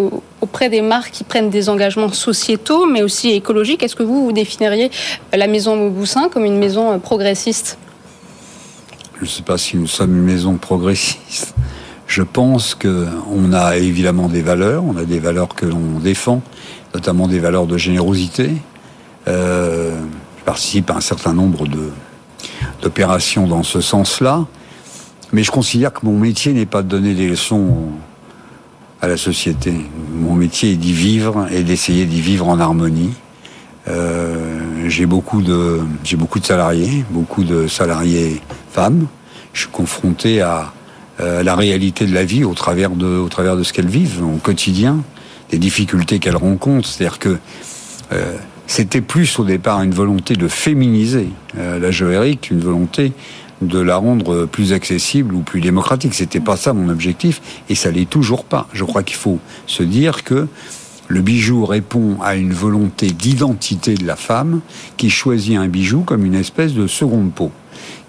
auprès 0.41 0.69
des 0.69 0.81
marques 0.81 1.11
qui 1.11 1.23
prennent 1.23 1.49
des 1.49 1.69
engagements 1.69 2.11
sociétaux, 2.11 2.85
mais 2.85 3.01
aussi 3.01 3.31
écologiques. 3.31 3.83
Est-ce 3.83 3.95
que 3.95 4.03
vous, 4.03 4.25
vous 4.25 4.31
définiriez 4.31 4.91
la 5.33 5.47
maison 5.47 5.75
Mauboussin 5.75 6.29
comme 6.29 6.45
une 6.45 6.57
maison 6.57 6.93
euh, 6.93 6.97
progressiste? 6.97 7.77
Je 9.19 9.25
ne 9.25 9.29
sais 9.29 9.43
pas 9.43 9.57
si 9.57 9.77
nous 9.77 9.87
sommes 9.87 10.15
une 10.15 10.23
maison 10.23 10.57
progressiste. 10.57 11.55
Je 12.05 12.21
pense 12.21 12.75
qu'on 12.75 13.51
a 13.51 13.77
évidemment 13.77 14.27
des 14.27 14.41
valeurs, 14.41 14.83
on 14.85 14.95
a 14.95 15.03
des 15.03 15.19
valeurs 15.19 15.49
que 15.49 15.65
l'on 15.65 15.99
défend, 15.99 16.41
notamment 16.93 17.27
des 17.27 17.39
valeurs 17.39 17.65
de 17.65 17.77
générosité. 17.77 18.51
Euh, 19.27 19.99
participe 20.47 20.89
à 20.91 20.95
un 20.95 21.01
certain 21.01 21.33
nombre 21.33 21.67
d'opérations 22.81 23.47
dans 23.47 23.63
ce 23.63 23.81
sens-là. 23.81 24.45
Mais 25.33 25.43
je 25.43 25.51
considère 25.51 25.91
que 25.91 26.05
mon 26.05 26.17
métier 26.17 26.53
n'est 26.53 26.65
pas 26.65 26.83
de 26.83 26.87
donner 26.87 27.13
des 27.15 27.27
leçons 27.27 27.89
à 29.01 29.09
la 29.09 29.17
société. 29.17 29.73
Mon 30.13 30.35
métier 30.35 30.71
est 30.71 30.77
d'y 30.77 30.93
vivre 30.93 31.47
et 31.51 31.63
d'essayer 31.63 32.05
d'y 32.05 32.21
vivre 32.21 32.47
en 32.47 32.61
harmonie. 32.61 33.13
Euh, 33.89 34.87
j'ai 34.87 35.05
beaucoup 35.05 35.41
de 35.41 35.81
j'ai 36.05 36.15
beaucoup 36.15 36.39
de 36.39 36.45
salariés, 36.45 37.03
beaucoup 37.11 37.43
de 37.43 37.67
salariés 37.67 38.41
femmes. 38.71 39.07
Je 39.51 39.61
suis 39.63 39.69
confronté 39.69 40.39
à, 40.39 40.71
euh, 41.19 41.43
la 41.43 41.55
réalité 41.57 42.05
de 42.05 42.13
la 42.13 42.23
vie 42.23 42.45
au 42.45 42.53
travers 42.53 42.91
de 42.91 43.17
au 43.17 43.27
travers 43.27 43.57
de 43.57 43.63
ce 43.63 43.73
qu'elles 43.73 43.89
vivent 43.89 44.23
au 44.23 44.37
quotidien, 44.37 45.03
des 45.49 45.57
difficultés 45.57 46.19
qu'elles 46.19 46.37
rencontrent. 46.37 46.87
C'est-à-dire 46.87 47.19
que 47.19 47.37
euh, 48.13 48.37
c'était 48.67 49.01
plus 49.01 49.39
au 49.39 49.45
départ 49.45 49.81
une 49.81 49.93
volonté 49.93 50.35
de 50.35 50.47
féminiser 50.47 51.29
euh, 51.57 51.79
la 51.79 51.89
joaillerie 51.91 52.37
qu'une 52.37 52.59
volonté 52.59 53.13
de 53.61 53.79
la 53.79 53.97
rendre 53.97 54.45
plus 54.45 54.73
accessible 54.73 55.33
ou 55.33 55.41
plus 55.41 55.61
démocratique. 55.61 56.13
C'était 56.13 56.39
pas 56.39 56.57
ça 56.57 56.73
mon 56.73 56.89
objectif 56.89 57.41
et 57.69 57.75
ça 57.75 57.89
l'est 57.89 58.09
toujours 58.09 58.43
pas. 58.43 58.67
Je 58.73 58.83
crois 58.83 59.01
qu'il 59.01 59.17
faut 59.17 59.39
se 59.65 59.81
dire 59.81 60.23
que 60.23 60.47
le 61.07 61.21
bijou 61.21 61.65
répond 61.65 62.17
à 62.21 62.35
une 62.35 62.53
volonté 62.53 63.07
d'identité 63.07 63.95
de 63.95 64.05
la 64.05 64.15
femme 64.15 64.59
qui 64.97 65.09
choisit 65.09 65.57
un 65.57 65.67
bijou 65.67 66.01
comme 66.01 66.25
une 66.25 66.35
espèce 66.35 66.73
de 66.73 66.85
seconde 66.87 67.31
peau. 67.31 67.51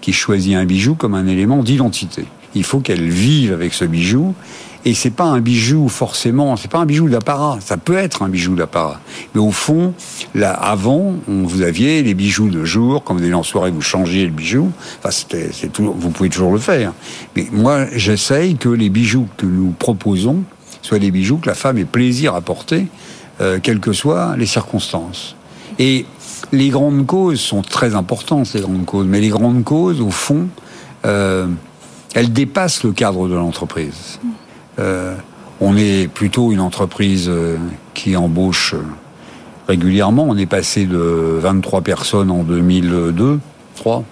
qui 0.01 0.13
choisit 0.13 0.55
un 0.55 0.65
bijou 0.65 0.95
comme 0.95 1.13
un 1.13 1.27
élément 1.27 1.63
d'identité. 1.63 2.25
Il 2.55 2.63
faut 2.63 2.79
qu'elle 2.79 3.09
vive 3.09 3.53
avec 3.53 3.73
ce 3.73 3.85
bijou. 3.85 4.33
Et 4.85 4.93
c'est 4.93 5.11
pas 5.11 5.25
un 5.25 5.41
bijou 5.41 5.89
forcément, 5.89 6.55
c'est 6.55 6.71
pas 6.71 6.79
un 6.79 6.85
bijou 6.85 7.09
d'apparat. 7.09 7.59
Ça 7.61 7.77
peut 7.77 7.97
être 7.97 8.23
un 8.23 8.29
bijou 8.29 8.55
d'apparat, 8.55 8.99
mais 9.35 9.41
au 9.41 9.51
fond, 9.51 9.93
là, 10.35 10.53
avant, 10.53 11.15
on, 11.27 11.43
vous 11.43 11.61
aviez 11.61 12.01
les 12.01 12.13
bijoux 12.13 12.49
de 12.49 12.63
jour. 12.63 13.03
Quand 13.03 13.13
vous 13.13 13.23
allez 13.23 13.33
en 13.33 13.43
soirée, 13.43 13.71
vous 13.71 13.81
changiez 13.81 14.25
le 14.25 14.31
bijou. 14.31 14.71
Enfin, 14.99 15.11
c'est. 15.11 15.77
Vous 15.77 16.09
pouvez 16.11 16.29
toujours 16.29 16.53
le 16.53 16.59
faire. 16.59 16.93
Mais 17.35 17.47
moi, 17.51 17.87
j'essaye 17.93 18.55
que 18.55 18.69
les 18.69 18.89
bijoux 18.89 19.27
que 19.37 19.45
nous 19.45 19.71
proposons 19.77 20.43
soient 20.81 20.99
des 20.99 21.11
bijoux 21.11 21.37
que 21.37 21.47
la 21.47 21.55
femme 21.55 21.77
ait 21.77 21.85
plaisir 21.85 22.35
à 22.35 22.41
porter, 22.41 22.87
euh, 23.41 23.59
quelles 23.61 23.79
que 23.79 23.91
soient 23.91 24.35
les 24.37 24.45
circonstances. 24.45 25.35
Et 25.77 26.05
les 26.51 26.69
grandes 26.69 27.05
causes 27.05 27.39
sont 27.39 27.61
très 27.61 27.95
importantes, 27.95 28.53
les 28.53 28.61
grandes 28.61 28.85
causes. 28.85 29.07
Mais 29.07 29.19
les 29.19 29.29
grandes 29.29 29.63
causes, 29.63 30.01
au 30.01 30.09
fond, 30.09 30.47
euh, 31.05 31.47
elles 32.13 32.33
dépassent 32.33 32.83
le 32.83 32.91
cadre 32.91 33.27
de 33.27 33.35
l'entreprise. 33.35 34.19
Euh, 34.79 35.15
on 35.61 35.75
est 35.75 36.07
plutôt 36.07 36.51
une 36.51 36.61
entreprise 36.61 37.27
euh, 37.27 37.57
qui 37.93 38.15
embauche 38.15 38.73
euh, 38.73 38.83
régulièrement. 39.67 40.25
On 40.27 40.37
est 40.37 40.45
passé 40.45 40.85
de 40.85 40.97
23 40.97 41.81
personnes 41.81 42.31
en 42.31 42.43
2002, 42.43 43.39
3, 43.75 44.03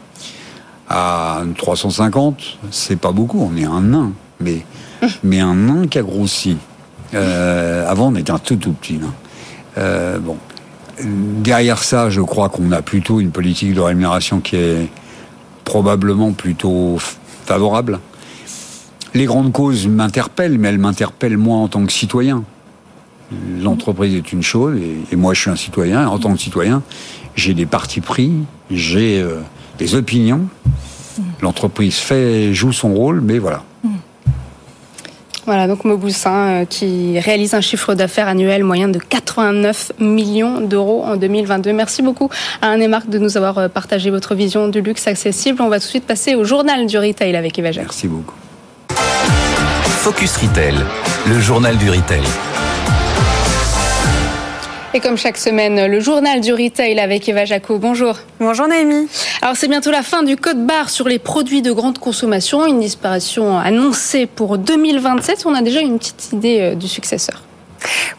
à 0.89 1.41
350. 1.57 2.59
C'est 2.71 2.99
pas 2.99 3.11
beaucoup, 3.11 3.39
on 3.39 3.55
est 3.57 3.65
un 3.65 3.81
nain, 3.81 4.11
mais, 4.39 4.65
mais 5.23 5.39
un 5.39 5.55
nain 5.55 5.87
qui 5.87 5.99
a 5.99 6.03
grossi. 6.03 6.57
Euh, 7.13 7.89
avant, 7.89 8.07
on 8.07 8.15
était 8.15 8.31
un 8.31 8.39
tout 8.39 8.57
tout 8.57 8.73
petit 8.73 8.97
nain. 8.97 9.13
Euh, 9.77 10.19
bon. 10.19 10.37
Derrière 11.03 11.83
ça, 11.83 12.09
je 12.09 12.21
crois 12.21 12.49
qu'on 12.49 12.71
a 12.71 12.81
plutôt 12.81 13.19
une 13.19 13.29
politique 13.29 13.73
de 13.73 13.81
rémunération 13.81 14.39
qui 14.39 14.55
est 14.55 14.89
probablement 15.63 16.31
plutôt 16.31 16.97
favorable. 17.45 17.99
Les 19.13 19.25
grandes 19.25 19.51
causes 19.51 19.87
m'interpellent, 19.87 20.57
mais 20.57 20.69
elles 20.69 20.77
m'interpellent 20.77 21.37
moi 21.37 21.57
en 21.57 21.67
tant 21.67 21.85
que 21.85 21.91
citoyen. 21.91 22.43
L'entreprise 23.61 24.15
est 24.15 24.31
une 24.31 24.43
chose, 24.43 24.77
et, 24.77 25.13
et 25.13 25.15
moi 25.15 25.33
je 25.33 25.41
suis 25.41 25.49
un 25.49 25.55
citoyen. 25.55 26.07
En 26.07 26.17
tant 26.17 26.33
que 26.33 26.39
citoyen, 26.39 26.81
j'ai 27.35 27.53
des 27.53 27.65
partis 27.65 28.01
pris, 28.01 28.31
j'ai 28.71 29.21
euh, 29.21 29.39
des 29.77 29.95
opinions. 29.95 30.47
L'entreprise 31.41 31.95
fait, 31.95 32.53
joue 32.53 32.71
son 32.71 32.93
rôle, 32.93 33.21
mais 33.21 33.39
voilà. 33.39 33.63
Voilà, 35.47 35.69
donc 35.69 35.85
Mauboussin 35.85 36.47
euh, 36.47 36.65
qui 36.65 37.17
réalise 37.19 37.53
un 37.53 37.61
chiffre 37.61 37.95
d'affaires 37.95 38.27
annuel 38.27 38.65
moyen 38.65 38.89
de 38.89 38.99
89 38.99 39.93
millions 39.97 40.59
d'euros 40.59 41.05
en 41.05 41.15
2022. 41.15 41.71
Merci 41.71 42.01
beaucoup 42.01 42.29
à 42.61 42.71
Anne 42.71 42.81
et 42.81 42.89
Marc 42.89 43.09
de 43.09 43.17
nous 43.17 43.37
avoir 43.37 43.57
euh, 43.57 43.69
partagé 43.69 44.09
votre 44.09 44.35
vision 44.35 44.67
du 44.67 44.81
luxe 44.81 45.07
accessible. 45.07 45.61
On 45.61 45.69
va 45.69 45.79
tout 45.79 45.85
de 45.85 45.89
suite 45.89 46.05
passer 46.05 46.35
au 46.35 46.43
journal 46.43 46.85
du 46.85 46.97
retail 46.97 47.33
avec 47.37 47.57
Eva 47.57 47.71
Jacques. 47.71 47.85
Merci 47.85 48.09
beaucoup. 48.09 48.35
Focus 50.07 50.37
Retail, 50.37 50.75
le 51.27 51.37
journal 51.41 51.77
du 51.77 51.89
retail. 51.89 52.23
Et 54.93 55.01
comme 55.01 55.17
chaque 55.17 55.35
semaine, 55.35 55.85
le 55.85 55.99
journal 55.99 56.39
du 56.39 56.53
retail 56.53 56.97
avec 56.97 57.27
Eva 57.27 57.43
Jaco. 57.43 57.77
Bonjour. 57.77 58.15
Bonjour 58.39 58.69
Naomi. 58.69 59.09
Alors 59.41 59.57
c'est 59.57 59.67
bientôt 59.67 59.91
la 59.91 60.03
fin 60.03 60.23
du 60.23 60.37
code 60.37 60.65
barre 60.65 60.89
sur 60.89 61.09
les 61.09 61.19
produits 61.19 61.61
de 61.61 61.73
grande 61.73 61.97
consommation, 61.97 62.65
une 62.65 62.79
disparition 62.79 63.57
annoncée 63.57 64.27
pour 64.27 64.57
2027. 64.57 65.43
On 65.45 65.53
a 65.53 65.61
déjà 65.61 65.81
une 65.81 65.99
petite 65.99 66.31
idée 66.31 66.59
euh, 66.61 66.75
du 66.75 66.87
successeur. 66.87 67.41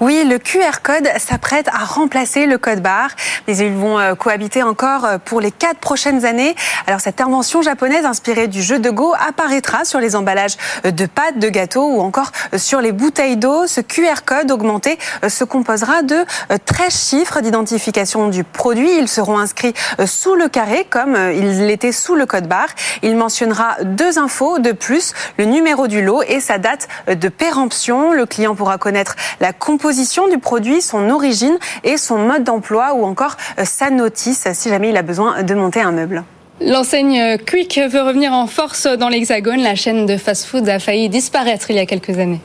Oui, 0.00 0.24
le 0.24 0.38
QR 0.38 0.80
code 0.82 1.08
s'apprête 1.18 1.68
à 1.68 1.84
remplacer 1.84 2.46
le 2.46 2.58
code 2.58 2.80
barre, 2.80 3.10
mais 3.46 3.56
ils 3.56 3.72
vont 3.72 3.98
euh, 3.98 4.14
cohabiter 4.14 4.62
encore 4.62 5.04
euh, 5.04 5.18
pour 5.22 5.40
les 5.40 5.50
quatre 5.50 5.78
prochaines 5.78 6.24
années. 6.24 6.54
Alors 6.86 7.00
cette 7.00 7.20
invention 7.20 7.62
japonaise 7.62 8.04
inspirée 8.04 8.46
du 8.46 8.62
jeu 8.62 8.78
de 8.78 8.90
Go 8.90 9.14
apparaîtra 9.28 9.84
sur 9.84 10.00
les 10.00 10.16
emballages 10.16 10.56
euh, 10.84 10.90
de 10.90 11.06
pâtes, 11.06 11.38
de 11.38 11.48
gâteaux 11.48 11.88
ou 11.88 12.00
encore 12.00 12.30
sur 12.56 12.80
les 12.80 12.92
bouteilles 12.92 13.36
d'eau. 13.36 13.66
Ce 13.66 13.80
QR 13.80 14.22
code 14.24 14.50
augmenté 14.50 14.98
se 15.26 15.44
composera 15.44 16.02
de 16.02 16.24
13 16.64 17.08
chiffres 17.08 17.40
d'identification 17.40 18.28
du 18.28 18.44
produit. 18.44 18.96
Ils 18.98 19.08
seront 19.08 19.38
inscrits 19.38 19.74
sous 20.06 20.34
le 20.34 20.48
carré 20.48 20.86
comme 20.88 21.16
ils 21.32 21.66
l'étaient 21.66 21.92
sous 21.92 22.14
le 22.14 22.26
code 22.26 22.46
barre. 22.46 22.68
Il 23.02 23.16
mentionnera 23.16 23.76
deux 23.82 24.18
infos 24.18 24.58
de 24.58 24.72
plus, 24.72 25.12
le 25.38 25.44
numéro 25.44 25.88
du 25.88 26.02
lot 26.02 26.22
et 26.22 26.40
sa 26.40 26.58
date 26.58 26.88
de 27.08 27.28
péremption. 27.28 28.12
Le 28.12 28.26
client 28.26 28.54
pourra 28.54 28.78
connaître 28.78 29.16
la 29.40 29.52
composition 29.58 30.28
du 30.28 30.38
produit, 30.38 30.80
son 30.80 31.10
origine 31.10 31.58
et 31.84 31.96
son 31.96 32.18
mode 32.18 32.44
d'emploi 32.44 32.94
ou 32.94 33.04
encore 33.04 33.36
euh, 33.58 33.64
sa 33.64 33.90
notice 33.90 34.48
si 34.52 34.68
jamais 34.68 34.90
il 34.90 34.96
a 34.96 35.02
besoin 35.02 35.42
de 35.42 35.54
monter 35.54 35.80
un 35.80 35.92
meuble. 35.92 36.24
L'enseigne 36.60 37.38
Quick 37.38 37.78
veut 37.88 38.02
revenir 38.02 38.32
en 38.32 38.48
force 38.48 38.86
dans 38.86 39.08
l'Hexagone. 39.08 39.60
La 39.60 39.76
chaîne 39.76 40.06
de 40.06 40.16
fast-food 40.16 40.68
a 40.68 40.80
failli 40.80 41.08
disparaître 41.08 41.70
il 41.70 41.76
y 41.76 41.78
a 41.78 41.86
quelques 41.86 42.18
années. 42.18 42.40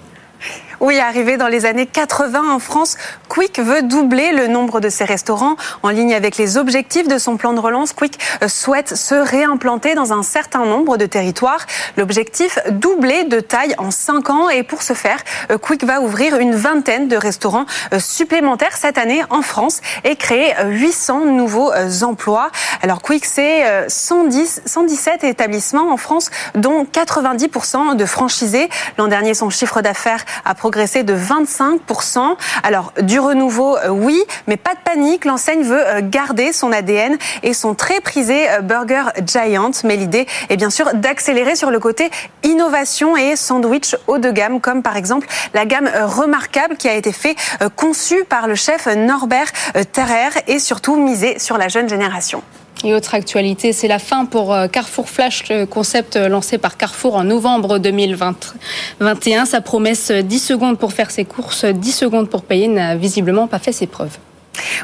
Oui, 0.84 1.00
arrivé 1.00 1.38
dans 1.38 1.48
les 1.48 1.66
années 1.66 1.86
80 1.86 2.42
en 2.54 2.60
France, 2.60 2.98
Quick 3.30 3.58
veut 3.58 3.84
doubler 3.84 4.34
le 4.34 4.48
nombre 4.48 4.82
de 4.82 4.90
ses 4.90 5.06
restaurants. 5.06 5.56
En 5.82 5.88
ligne 5.88 6.14
avec 6.14 6.36
les 6.36 6.58
objectifs 6.58 7.08
de 7.08 7.18
son 7.18 7.38
plan 7.38 7.54
de 7.54 7.60
relance, 7.62 7.94
Quick 7.94 8.20
souhaite 8.50 8.94
se 8.94 9.16
réimplanter 9.16 9.96
dans 9.96 10.12
un 10.12 10.24
certain 10.24 10.66
nombre 10.66 10.98
de 10.98 11.06
territoires. 11.06 11.66
L'objectif, 11.96 12.60
doubler 12.70 13.24
de 13.24 13.40
taille 13.40 13.76
en 13.78 13.92
5 13.92 14.30
ans. 14.30 14.50
Et 14.50 14.64
pour 14.64 14.82
ce 14.82 14.92
faire, 14.92 15.20
Quick 15.62 15.86
va 15.86 16.02
ouvrir 16.02 16.36
une 16.36 16.54
vingtaine 16.54 17.08
de 17.08 17.16
restaurants 17.16 17.66
supplémentaires 17.98 18.76
cette 18.76 18.98
année 18.98 19.24
en 19.30 19.42
France 19.42 19.80
et 20.04 20.18
créer 20.18 20.54
800 20.66 21.28
nouveaux 21.28 21.72
emplois. 22.04 22.52
Alors 22.82 23.02
Quick, 23.02 23.24
c'est 23.24 23.88
110, 23.88 24.64
117 24.66 25.24
établissements 25.24 25.94
en 25.94 25.98
France, 25.98 26.30
dont 26.56 26.84
90% 26.84 27.96
de 27.96 28.06
franchisés. 28.06 28.68
L'an 28.98 29.08
dernier, 29.08 29.34
son 29.34 29.50
chiffre 29.50 29.80
d'affaires 29.80 30.26
a 30.44 30.54
progressé 30.54 30.73
de 30.74 31.16
25%. 31.16 32.36
Alors, 32.64 32.94
du 33.02 33.20
renouveau, 33.20 33.78
euh, 33.78 33.90
oui, 33.90 34.20
mais 34.48 34.58
pas 34.58 34.74
de 34.74 34.80
panique. 34.84 35.24
L'enseigne 35.24 35.62
veut 35.62 35.88
euh, 35.88 36.02
garder 36.02 36.52
son 36.52 36.72
ADN 36.72 37.16
et 37.44 37.54
son 37.54 37.76
très 37.76 38.00
prisé 38.00 38.50
euh, 38.50 38.62
Burger 38.62 39.04
Giant. 39.24 39.72
Mais 39.84 39.96
l'idée 39.96 40.26
est 40.50 40.58
bien 40.58 40.72
sûr 40.72 40.92
d'accélérer 40.96 41.56
sur 41.56 41.70
le 41.70 41.80
côté 41.80 42.10
innovation 42.42 43.16
et 43.16 43.36
sandwich 43.36 43.96
haut 44.08 44.18
de 44.18 44.32
gamme, 44.32 44.60
comme 44.60 44.82
par 44.82 44.98
exemple 44.98 45.28
la 45.54 45.66
gamme 45.66 45.90
remarquable 46.06 46.76
qui 46.76 46.90
a 46.90 46.96
été 46.96 47.12
fait, 47.12 47.36
conçue 47.76 48.24
par 48.24 48.48
le 48.48 48.56
chef 48.56 48.88
Norbert 48.88 49.52
Terrer 49.92 50.30
et 50.48 50.60
surtout 50.60 50.96
misée 50.96 51.38
sur 51.38 51.58
la 51.58 51.68
jeune 51.68 51.88
génération. 51.88 52.42
Et 52.84 52.94
autre 52.94 53.16
actualité, 53.16 53.72
c'est 53.72 53.88
la 53.88 54.00
fin 54.00 54.26
pour 54.26 54.54
euh, 54.54 54.68
Carrefour 54.68 55.10
Flash, 55.10 55.48
le 55.50 55.66
concept 55.66 56.18
lancé 56.18 56.58
par 56.58 56.78
Carrefour 56.78 57.16
en 57.16 57.24
novembre 57.24 57.80
2021. 57.80 59.46
Sa 59.46 59.62
promesse 59.62 60.12
10 60.12 60.40
secondes 60.40 60.78
pour 60.78 60.94
faire 60.94 61.12
ses 61.12 61.26
courses, 61.26 61.66
10 61.66 61.92
secondes 61.92 62.30
pour 62.30 62.44
payer 62.44 62.68
n'a 62.68 62.96
visiblement 62.96 63.48
pas 63.48 63.60
fait 63.60 63.72
ses 63.72 63.88
preuves. 63.88 64.18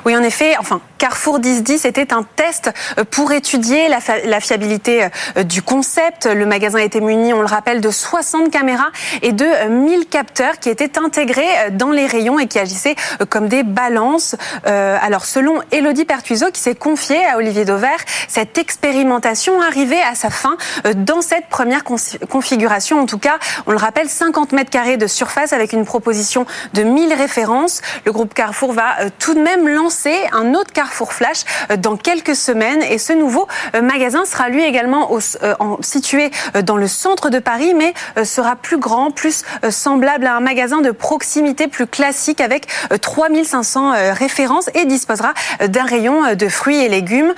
Oui, 0.05 0.15
en 0.15 0.23
effet, 0.23 0.55
enfin, 0.59 0.81
Carrefour 0.99 1.39
1010 1.39 1.85
était 1.85 2.13
un 2.13 2.23
test 2.23 2.71
euh, 2.97 3.05
pour 3.09 3.31
étudier 3.31 3.87
la, 3.87 4.39
fiabilité 4.41 5.07
euh, 5.37 5.43
du 5.43 5.61
concept. 5.61 6.25
Le 6.25 6.45
magasin 6.45 6.79
était 6.79 6.99
muni, 6.99 7.33
on 7.33 7.39
le 7.39 7.47
rappelle, 7.47 7.79
de 7.79 7.89
60 7.89 8.51
caméras 8.51 8.89
et 9.21 9.31
de 9.31 9.69
1000 9.69 10.07
capteurs 10.07 10.59
qui 10.59 10.69
étaient 10.69 10.99
intégrés 10.99 11.71
dans 11.71 11.91
les 11.91 12.05
rayons 12.05 12.37
et 12.37 12.47
qui 12.47 12.59
agissaient 12.59 12.95
comme 13.29 13.47
des 13.47 13.63
balances. 13.63 14.35
Euh, 14.67 14.97
alors, 15.01 15.25
selon 15.25 15.61
Elodie 15.71 16.05
Pertuiseau, 16.05 16.51
qui 16.51 16.59
s'est 16.59 16.75
confiée 16.75 17.25
à 17.25 17.37
Olivier 17.37 17.63
Dauvert, 17.63 17.99
cette 18.27 18.57
expérimentation 18.57 19.61
arrivait 19.61 20.01
à 20.01 20.15
sa 20.15 20.29
fin 20.29 20.57
dans 20.95 21.21
cette 21.21 21.47
première 21.47 21.83
configuration. 21.83 22.99
En 22.99 23.05
tout 23.05 23.19
cas, 23.19 23.39
on 23.67 23.71
le 23.71 23.77
rappelle, 23.77 24.09
50 24.09 24.51
mètres 24.51 24.69
carrés 24.69 24.97
de 24.97 25.07
surface 25.07 25.53
avec 25.53 25.71
une 25.71 25.85
proposition 25.85 26.45
de 26.73 26.83
1000 26.83 27.13
références. 27.13 27.81
Le 28.05 28.11
groupe 28.11 28.33
Carrefour 28.33 28.73
va 28.73 28.95
tout 29.17 29.33
de 29.33 29.39
même 29.39 29.65
lancer 29.79 30.15
un 30.33 30.53
autre 30.53 30.73
Carrefour 30.73 31.13
Flash 31.13 31.43
euh, 31.71 31.77
dans 31.77 31.95
quelques 31.95 32.35
semaines 32.35 32.81
et 32.81 32.97
ce 32.97 33.13
nouveau 33.13 33.47
euh, 33.75 33.81
magasin 33.81 34.25
sera 34.25 34.49
lui 34.49 34.63
également 34.63 35.09
euh, 35.11 35.53
situé 35.81 36.31
dans 36.65 36.77
le 36.77 36.87
centre 36.87 37.29
de 37.29 37.39
Paris 37.39 37.73
mais 37.73 37.93
sera 38.23 38.55
plus 38.55 38.77
grand, 38.77 39.11
plus 39.11 39.43
semblable 39.69 40.25
à 40.25 40.35
un 40.35 40.39
magasin 40.39 40.81
de 40.81 40.91
proximité 40.91 41.67
plus 41.67 41.87
classique 41.87 42.41
avec 42.41 42.67
3500 43.01 43.93
références 44.13 44.69
et 44.73 44.85
disposera 44.85 45.33
d'un 45.65 45.85
rayon 45.85 46.35
de 46.35 46.47
fruits 46.47 46.79
et 46.83 46.89
légumes. 46.89 47.33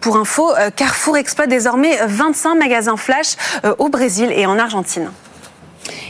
Pour 0.00 0.16
info, 0.16 0.52
Carrefour 0.76 1.16
exploite 1.16 1.48
désormais 1.48 1.98
25 2.06 2.54
magasins 2.54 2.96
flash 2.96 3.36
au 3.78 3.88
Brésil 3.88 4.32
et 4.34 4.46
en 4.46 4.58
Argentine. 4.58 5.10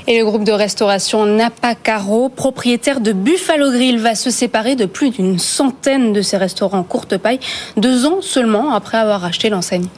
Et 0.06 0.18
le 0.18 0.24
groupe 0.24 0.44
de 0.44 0.52
restauration 0.52 1.26
Napa 1.26 1.74
Caro, 1.74 2.28
propriétaire 2.28 3.00
de 3.00 3.12
Buffalo 3.12 3.70
Grill, 3.70 3.98
va 3.98 4.14
se 4.14 4.30
séparer 4.30 4.76
de 4.76 4.86
plus 4.86 5.10
d'une 5.10 5.38
centaine 5.38 6.12
de 6.12 6.22
ses 6.22 6.36
restaurants 6.36 6.82
courte 6.82 7.16
paille, 7.16 7.40
deux 7.76 8.06
ans 8.06 8.22
seulement 8.22 8.72
après 8.72 8.98
avoir 8.98 9.24
acheté 9.24 9.50
l'enseigne. 9.50 9.88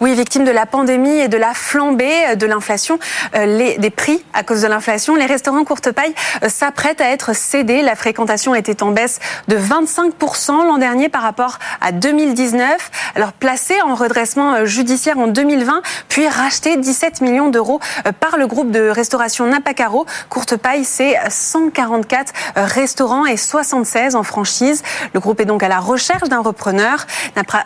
Oui, 0.00 0.14
victime 0.14 0.44
de 0.44 0.50
la 0.50 0.66
pandémie 0.66 1.18
et 1.18 1.28
de 1.28 1.36
la 1.36 1.54
flambée 1.54 2.36
de 2.36 2.46
l'inflation, 2.46 2.98
euh, 3.34 3.76
des 3.78 3.90
prix 3.90 4.24
à 4.34 4.42
cause 4.42 4.62
de 4.62 4.66
l'inflation, 4.66 5.14
les 5.14 5.26
restaurants 5.26 5.64
courte 5.64 5.92
paille 5.92 6.14
euh, 6.42 6.48
s'apprêtent 6.48 7.00
à 7.00 7.10
être 7.10 7.34
cédés. 7.34 7.82
La 7.82 7.94
fréquentation 7.94 8.54
était 8.54 8.82
en 8.82 8.90
baisse 8.90 9.18
de 9.48 9.56
25% 9.56 10.66
l'an 10.66 10.78
dernier 10.78 11.08
par 11.08 11.22
rapport 11.22 11.58
à 11.80 11.92
2019. 11.92 12.90
Alors 13.14 13.32
placé 13.32 13.80
en 13.82 13.94
redressement 13.94 14.54
euh, 14.54 14.64
judiciaire 14.64 15.18
en 15.18 15.26
2020, 15.26 15.82
puis 16.08 16.28
racheté 16.28 16.76
17 16.76 17.20
millions 17.20 17.48
d'euros 17.48 17.80
par 18.20 18.36
le 18.36 18.46
groupe 18.46 18.70
de 18.70 18.88
restauration 18.88 19.46
Napacaro. 19.46 20.06
Courte 20.28 20.56
paille, 20.56 20.84
c'est 20.84 21.16
144 21.28 22.32
restaurants 22.56 23.26
et 23.26 23.36
76 23.36 24.14
en 24.14 24.22
franchise. 24.22 24.82
Le 25.14 25.20
groupe 25.20 25.40
est 25.40 25.44
donc 25.44 25.62
à 25.62 25.68
la 25.68 25.78
recherche 25.78 26.28
d'un 26.28 26.40
repreneur. 26.40 27.06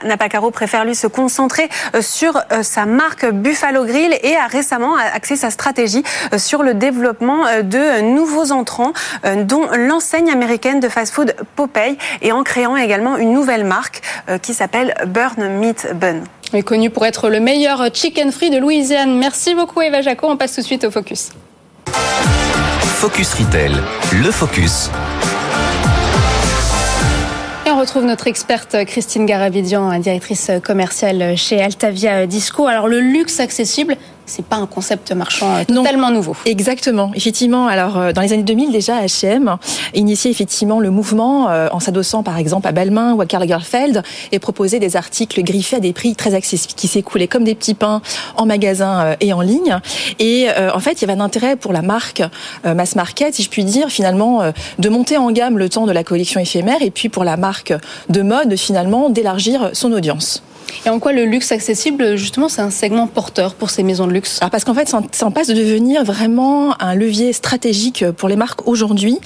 Napacaro 0.05 0.51
préfère 0.51 0.85
lui 0.85 0.95
se 0.95 1.07
concentrer 1.07 1.69
euh, 1.94 1.94
sur 2.01 2.41
euh, 2.53 2.63
sa 2.63 2.87
marque 2.87 3.27
Buffalo 3.31 3.85
Grill 3.85 4.17
et 4.23 4.37
a 4.37 4.47
récemment 4.47 4.97
axé 4.97 5.37
sa 5.37 5.51
stratégie 5.51 6.03
euh, 6.33 6.39
sur 6.39 6.63
le 6.63 6.75
développement 6.75 7.45
de 7.63 8.01
nouveaux 8.03 8.53
entrants, 8.53 8.93
dont 9.45 9.69
l'enseigne 9.77 10.31
américaine 10.31 10.81
de 10.81 10.89
fast-food 10.89 11.35
Popeye, 11.57 11.97
et 12.23 12.33
en 12.33 12.43
créant 12.43 12.77
également 12.77 13.17
une 13.17 13.33
nouvelle 13.33 13.65
marque 13.65 14.03
qui 14.43 14.55
s'appelle 14.55 14.95
Burn 15.07 15.49
Meat 15.59 15.89
Bun. 15.95 16.23
est 16.53 16.63
connu 16.63 16.91
pour 16.91 17.07
être 17.07 17.29
le 17.29 17.41
meilleur 17.41 17.89
chicken 17.93 18.33
free 18.33 18.51
de 18.51 18.59
Louisiane. 18.59 19.19
Merci 19.19 19.55
beaucoup 19.55 19.81
Eva 19.81 20.03
Jaco. 20.03 20.29
On 20.29 20.37
passe 20.37 20.55
tout 20.55 20.61
de 20.61 20.67
suite 20.67 20.85
au 20.85 20.91
Focus. 20.91 21.31
Focus 23.05 23.35
Retail, 23.35 23.73
le 24.13 24.31
Focus 24.31 24.91
retrouve 27.85 28.07
notre 28.07 28.29
experte 28.29 28.83
Christine 28.87 29.27
Garavidian, 29.27 29.99
directrice 29.99 30.51
commerciale 30.65 31.37
chez 31.37 31.61
Altavia 31.61 32.27
Disco. 32.27 32.67
Alors 32.67 32.89
le 32.89 32.99
luxe 32.99 33.41
accessible, 33.41 33.99
c'est 34.27 34.45
pas 34.45 34.57
un 34.57 34.67
concept 34.67 35.13
marchand 35.13 35.57
euh, 35.57 35.65
totalement 35.65 36.11
nouveau. 36.11 36.37
Exactement. 36.47 37.11
Effectivement, 37.15 37.67
alors 37.67 37.99
euh, 37.99 38.13
dans 38.13 38.23
les 38.23 38.33
années 38.33 38.43
2000 38.43 38.73
déjà, 38.73 39.05
H&M 39.05 39.57
initiait 39.95 40.31
effectivement 40.31 40.81
le 40.81 40.91
mouvement 40.91 41.51
euh, 41.51 41.69
en 41.73 41.81
s'adossant 41.81 42.23
par 42.23 42.39
exemple 42.39 42.67
à 42.67 42.73
Balmain 42.73 43.13
ou 43.15 43.21
à 43.21 43.27
Karl 43.27 43.43
Lagerfeld 43.43 44.03
et 44.33 44.39
proposait 44.39 44.79
des 44.79 44.97
articles 44.97 45.43
griffés 45.43 45.77
à 45.77 45.81
des 45.81 45.93
prix 45.93 46.15
très 46.15 46.35
accessibles 46.35 46.75
qui 46.75 46.89
s'écoulaient 46.89 47.29
comme 47.29 47.45
des 47.45 47.55
petits 47.55 47.75
pains 47.75 48.01
en 48.37 48.47
magasin 48.47 49.17
et 49.21 49.33
en 49.33 49.41
ligne. 49.41 49.79
Et 50.19 50.49
en 50.73 50.81
fait, 50.81 51.01
il 51.01 51.03
y 51.03 51.11
avait 51.11 51.19
un 51.19 51.25
intérêt 51.25 51.57
pour 51.57 51.73
la 51.73 51.83
marque 51.83 52.23
mass 52.65 52.97
market, 52.97 53.35
si 53.35 53.43
je 53.43 53.51
puis 53.51 53.65
dire, 53.65 53.89
finalement 53.89 54.43
de 54.79 54.89
monter 54.89 55.17
en 55.17 55.31
gamme 55.31 55.59
le 55.59 55.69
temps 55.69 55.87
de 55.87 55.93
la 55.93 56.05
collection 56.05 56.41
éphémère 56.41 56.83
et 56.83 56.91
puis 56.91 57.09
pour 57.09 57.25
la 57.25 57.37
marque 57.37 57.75
de 58.09 58.23
mode 58.23 58.57
finalement 58.57 59.11
d'élargir 59.11 59.71
son 59.73 59.93
audience. 59.93 60.43
Et 60.87 60.91
en 60.91 60.99
quoi 60.99 61.13
le 61.13 61.25
luxe 61.25 61.53
accessible, 61.53 62.17
justement, 62.17 62.49
c'est 62.49 62.63
un 62.63 62.71
segment 62.71 63.07
porteur 63.07 63.55
pour 63.55 63.71
ces 63.71 63.83
maisons 63.83 64.07
de 64.07 64.13
luxe 64.13 64.39
Alors 64.41 64.51
parce 64.51 64.65
qu'en 64.65 64.75
fait, 64.75 64.89
ça 64.89 65.27
en 65.27 65.31
passe 65.31 65.49
de 65.49 65.55
devenir 65.55 66.05
vraiment 66.05 66.81
un 66.81 66.95
levier 66.95 67.33
stratégique 67.33 68.05
pour 68.13 68.29
les 68.29 68.37
marques 68.37 68.67
aujourd'hui. 68.67 69.19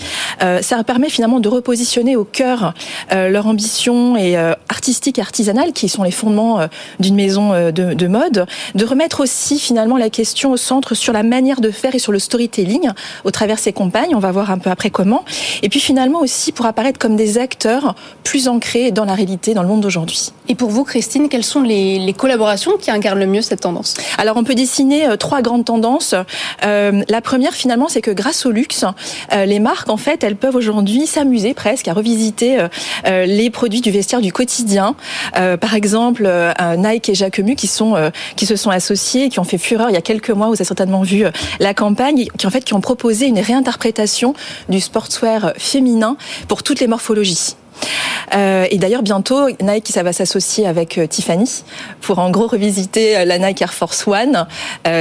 Euh, 0.43 0.63
ça 0.63 0.83
permet 0.85 1.09
finalement 1.09 1.41
de 1.41 1.49
repositionner 1.49 2.17
au 2.17 2.25
cœur 2.25 2.75
euh, 3.13 3.29
leur 3.29 3.47
ambition 3.47 4.17
et 4.17 4.37
euh, 4.37 4.55
artistique 4.69 5.19
et 5.19 5.23
artisanale, 5.23 5.73
qui 5.73 5.89
sont 5.89 6.03
les 6.03 6.11
fondements 6.11 6.61
euh, 6.61 6.67
d'une 7.01 7.15
maison 7.15 7.53
euh, 7.53 7.71
de, 7.71 7.95
de, 7.95 8.07
mode, 8.07 8.47
de 8.75 8.85
remettre 8.85 9.21
aussi 9.21 9.59
finalement 9.59 9.97
la 9.97 10.11
question 10.11 10.53
au 10.53 10.57
centre 10.57 10.95
sur 10.95 11.13
la 11.13 11.23
manière 11.23 11.61
de 11.61 11.71
faire 11.71 11.95
et 11.95 11.99
sur 11.99 12.13
le 12.13 12.19
storytelling 12.19 12.91
au 13.25 13.31
travers 13.31 13.59
ces 13.59 13.73
campagnes. 13.73 14.15
On 14.15 14.19
va 14.19 14.33
voir 14.33 14.51
un 14.51 14.59
peu 14.59 14.71
après 14.71 14.91
comment. 14.91 15.25
Et 15.63 15.69
puis 15.69 15.81
finalement 15.81 16.21
aussi 16.21 16.53
pour 16.53 16.67
apparaître 16.67 16.99
comme 16.99 17.17
des 17.17 17.39
acteurs 17.39 17.95
plus 18.25 18.49
ancrés 18.49 18.93
dans 18.93 19.05
la 19.05 19.15
réalité, 19.15 19.55
dans 19.55 19.63
le 19.63 19.69
monde 19.69 19.81
d'aujourd'hui. 19.81 20.33
Et 20.49 20.55
pour 20.55 20.71
vous, 20.71 20.85
Christine, 20.85 21.29
quelles 21.39 21.45
sont 21.45 21.63
les, 21.63 22.13
collaborations 22.19 22.79
qui 22.79 22.91
incarnent 22.91 23.21
le 23.21 23.27
mieux 23.27 23.43
cette 23.43 23.61
tendance 23.61 23.95
Alors, 24.17 24.37
on 24.37 24.43
peut 24.43 24.57
dessiner 24.57 25.07
euh, 25.07 25.17
trois 25.17 25.41
grandes 25.41 25.65
tendances. 25.65 26.17
Euh, 26.65 27.05
la 27.09 27.21
première, 27.21 27.55
finalement, 27.55 27.87
c'est 27.89 28.01
que 28.01 28.11
grâce 28.11 28.45
au 28.45 28.51
luxe, 28.51 28.85
euh, 29.33 29.45
les 29.45 29.61
marques, 29.61 29.89
en 29.89 29.97
fait, 29.97 30.25
elles 30.25 30.35
peuvent 30.35 30.57
aujourd'hui 30.57 31.07
s'amuser 31.07 31.55
presque 31.55 31.87
à 31.87 31.93
revisiter 31.93 32.59
les 33.05 33.51
produits 33.51 33.81
du 33.81 33.93
vestiaire 33.93 34.21
du 34.21 34.33
quotidien. 34.33 34.97
par 35.33 35.75
exemple, 35.75 36.29
Nike 36.77 37.11
et 37.11 37.15
Jacquemus 37.15 37.57
qui 37.57 37.67
sont 37.67 37.95
qui 38.37 38.47
se 38.47 38.57
sont 38.57 38.71
associés, 38.71 39.29
qui 39.29 39.39
ont 39.39 39.45
fait 39.45 39.59
fureur 39.59 39.91
il 39.91 39.95
y 39.95 39.97
a 39.97 40.03
quelques 40.03 40.31
mois. 40.31 40.49
Vous 40.49 40.55
avez 40.55 40.65
certainement 40.65 41.03
vu 41.03 41.25
la 41.61 41.75
campagne, 41.75 42.27
qui 42.37 42.47
en 42.47 42.51
fait 42.51 42.65
qui 42.65 42.75
ont 42.75 42.81
proposé 42.81 43.27
une 43.27 43.39
réinterprétation 43.39 44.35
du 44.69 44.81
sportswear 44.81 45.53
féminin 45.57 46.17
pour 46.49 46.63
toutes 46.63 46.81
les 46.81 46.87
morphologies. 46.87 47.55
Euh, 48.35 48.67
et 48.71 48.79
d'ailleurs, 48.79 49.03
bientôt, 49.03 49.49
Nike, 49.61 49.89
ça 49.89 50.03
va 50.03 50.13
s'associer 50.13 50.67
avec 50.67 50.99
euh, 50.99 51.07
Tiffany 51.07 51.63
pour 52.01 52.19
en 52.19 52.31
gros 52.31 52.47
revisiter 52.47 53.19
euh, 53.19 53.25
la 53.25 53.39
Nike 53.39 53.63
Air 53.63 53.73
Force 53.73 54.07
One. 54.07 54.47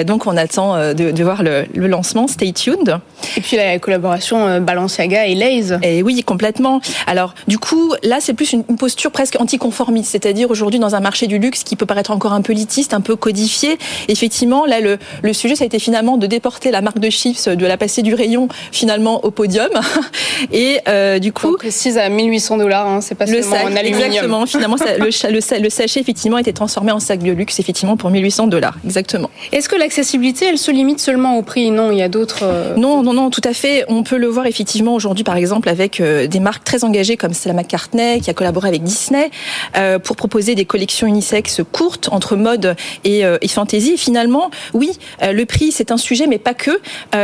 donc, 0.06 0.28
on 0.28 0.38
attend 0.38 0.94
de, 0.94 1.24
voir 1.24 1.44
le, 1.44 1.66
lancement. 1.76 2.28
Stay 2.28 2.52
tuned. 2.52 3.00
Et 3.36 3.42
puis 3.42 3.58
la 3.58 3.80
collaboration 3.80 4.60
Balenciaga 4.60 5.26
et 5.26 5.36
Lays. 5.36 5.78
Et 5.82 6.04
oui, 6.04 6.24
complètement. 6.24 6.82
Alors, 7.06 7.34
du 7.48 7.58
coup, 7.58 7.94
là, 8.04 8.18
c'est 8.20 8.34
plus 8.34 8.54
une, 8.54 8.64
posture 8.64 9.12
presque 9.12 9.40
anticonformiste. 9.40 10.12
C'est-à-dire 10.12 10.52
aujourd'hui, 10.52 10.80
dans 10.80 10.96
un 10.96 11.00
marché 11.00 11.28
du 11.28 11.40
luxe 11.40 11.64
qui 11.64 11.76
peut 11.76 11.86
paraître 11.86 12.12
encore 12.12 12.34
un 12.34 12.42
peu 12.42 12.54
litiste, 12.54 12.94
un 12.94 13.02
peu 13.02 13.16
codifié, 13.16 13.78
effectivement, 14.08 14.66
là, 14.66 14.80
le, 14.80 14.98
le 15.22 15.34
sujet, 15.34 15.56
ça 15.56 15.64
a 15.64 15.68
été 15.68 15.80
finalement 15.80 16.18
de 16.18 16.28
déporter 16.28 16.72
la 16.72 16.82
marque 16.82 17.00
de 17.00 17.10
chiffres, 17.10 17.54
de 17.54 17.66
la 17.66 17.78
passer 17.78 18.02
du 18.02 18.14
rayon 18.14 18.48
finalement 18.72 19.24
au 19.24 19.32
podium. 19.32 19.70
et 20.52 20.80
du 21.20 21.32
coup, 21.32 21.54
on 21.54 21.58
précise 21.58 21.98
à 21.98 22.10
1800 22.10 22.58
dollars. 22.58 22.67
Hein, 22.76 23.02
c'est 23.02 23.16
pas 23.16 23.26
le 23.26 23.42
sac, 23.42 23.66
Exactement. 23.84 24.46
Finalement, 24.46 24.76
le, 25.00 25.62
le, 25.62 25.70
sachet 25.70 26.00
effectivement 26.00 26.38
a 26.38 26.42
été 26.42 26.54
transformé 26.54 26.92
en 26.92 27.00
sac 27.00 27.22
de 27.24 27.32
luxe 27.32 27.60
effectivement 27.60 27.98
pour 27.98 28.10
1800 28.10 28.48
dollars. 28.48 28.76
Exactement. 28.86 29.30
Est-ce 29.52 29.70
que 29.70 29.76
l'accessibilité, 29.76 30.46
elle 30.46 30.58
se 30.58 30.72
limite 30.72 31.00
seulement 31.00 31.38
au 31.38 31.42
prix? 31.42 31.72
Non, 31.72 31.92
il 31.92 31.98
y 31.98 32.02
a 32.02 32.10
d'autres. 32.10 32.44
Euh, 32.44 32.76
non, 32.76 33.04
non, 33.04 33.14
non, 33.14 33.30
tout 33.30 33.42
à 33.44 33.54
fait. 33.54 33.86
On 33.88 34.04
peut 34.04 34.18
le 34.18 34.28
voir 34.28 34.46
effectivement 34.46 34.94
aujourd'hui, 34.94 35.24
par 35.24 35.38
exemple, 35.38 35.70
avec 35.70 36.00
euh, 36.00 36.28
des 36.28 36.40
marques 36.40 36.64
très 36.64 36.84
engagées 36.84 37.18
comme 37.18 37.34
Stella 37.34 37.54
McCartney 37.54 38.22
qui 38.22 38.30
a 38.30 38.34
collaboré 38.34 38.68
avec 38.68 38.84
Disney 38.84 39.30
euh, 39.78 40.00
pour 40.00 40.16
proposer 40.16 40.56
des 40.56 40.66
collections 40.66 41.08
unisexes 41.08 41.62
courtes 41.72 42.10
entre 42.12 42.36
mode 42.36 42.76
et, 43.04 43.22
et 43.42 43.48
fantasy. 43.48 43.94
Et 43.94 43.98
finalement, 43.98 44.52
oui, 44.74 44.92
le 45.22 45.44
prix 45.46 45.72
c'est 45.72 45.92
un 45.92 45.98
sujet, 45.98 46.28
mais 46.28 46.38
pas 46.38 46.54
que, 46.54 46.72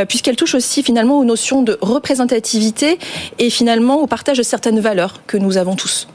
puisqu'elle 0.05 0.35
touche 0.35 0.55
aussi 0.55 0.83
finalement 0.83 1.19
aux 1.19 1.25
notions 1.25 1.61
de 1.61 1.77
représentativité 1.81 2.97
et 3.39 3.49
finalement 3.49 4.01
au 4.01 4.07
partage 4.07 4.37
de 4.37 4.43
certaines 4.43 4.79
valeurs 4.79 5.21
que 5.33 5.37
nous 5.39 5.57
avons 5.57 5.75
tous. 5.75 6.07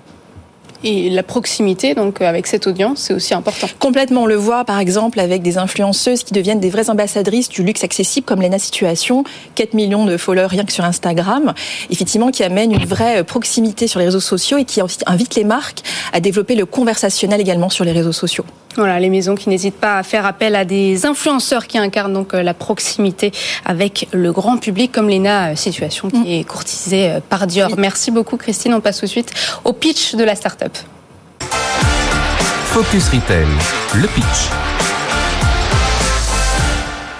Et 0.84 1.10
la 1.10 1.24
proximité, 1.24 1.94
donc 1.96 2.22
avec 2.22 2.46
cette 2.46 2.68
audience, 2.68 3.00
c'est 3.00 3.12
aussi 3.12 3.34
important. 3.34 3.66
Complètement, 3.80 4.22
on 4.22 4.26
le 4.26 4.36
voit 4.36 4.64
par 4.64 4.78
exemple 4.78 5.18
avec 5.18 5.42
des 5.42 5.58
influenceuses 5.58 6.22
qui 6.22 6.32
deviennent 6.32 6.60
des 6.60 6.70
vraies 6.70 6.88
ambassadrices 6.88 7.48
du 7.48 7.64
luxe 7.64 7.82
accessible, 7.82 8.24
comme 8.24 8.40
Lena 8.40 8.60
Situation, 8.60 9.24
4 9.56 9.74
millions 9.74 10.04
de 10.04 10.16
followers 10.16 10.46
rien 10.46 10.64
que 10.64 10.72
sur 10.72 10.84
Instagram, 10.84 11.52
effectivement 11.90 12.30
qui 12.30 12.44
amène 12.44 12.70
une 12.70 12.86
vraie 12.86 13.24
proximité 13.24 13.88
sur 13.88 13.98
les 13.98 14.04
réseaux 14.06 14.20
sociaux 14.20 14.58
et 14.58 14.64
qui 14.64 14.80
invite 15.06 15.34
les 15.34 15.42
marques 15.42 15.82
à 16.12 16.20
développer 16.20 16.54
le 16.54 16.64
conversationnel 16.64 17.40
également 17.40 17.70
sur 17.70 17.84
les 17.84 17.90
réseaux 17.90 18.12
sociaux. 18.12 18.44
Voilà, 18.76 19.00
les 19.00 19.08
maisons 19.08 19.34
qui 19.34 19.48
n'hésitent 19.48 19.80
pas 19.80 19.98
à 19.98 20.02
faire 20.02 20.26
appel 20.26 20.54
à 20.54 20.64
des 20.64 21.06
influenceurs 21.06 21.66
qui 21.66 21.78
incarnent 21.78 22.12
donc 22.12 22.34
euh, 22.34 22.42
la 22.42 22.54
proximité 22.54 23.32
avec 23.64 24.08
le 24.12 24.30
grand 24.32 24.58
public, 24.58 24.92
comme 24.92 25.08
Lena 25.08 25.50
euh, 25.50 25.56
Situation 25.56 26.10
qui 26.10 26.18
mm. 26.18 26.26
est 26.26 26.44
courtisée 26.44 27.10
euh, 27.10 27.20
par 27.26 27.46
Dior. 27.46 27.70
Merci 27.76 28.10
beaucoup 28.10 28.36
Christine. 28.36 28.74
On 28.74 28.80
passe 28.80 29.00
tout 29.00 29.06
de 29.06 29.10
suite 29.10 29.32
au 29.64 29.72
pitch 29.72 30.14
de 30.14 30.22
la 30.24 30.34
start-up. 30.34 30.76
Focus 32.66 33.08
Retail, 33.08 33.46
le 33.94 34.06
pitch 34.06 34.50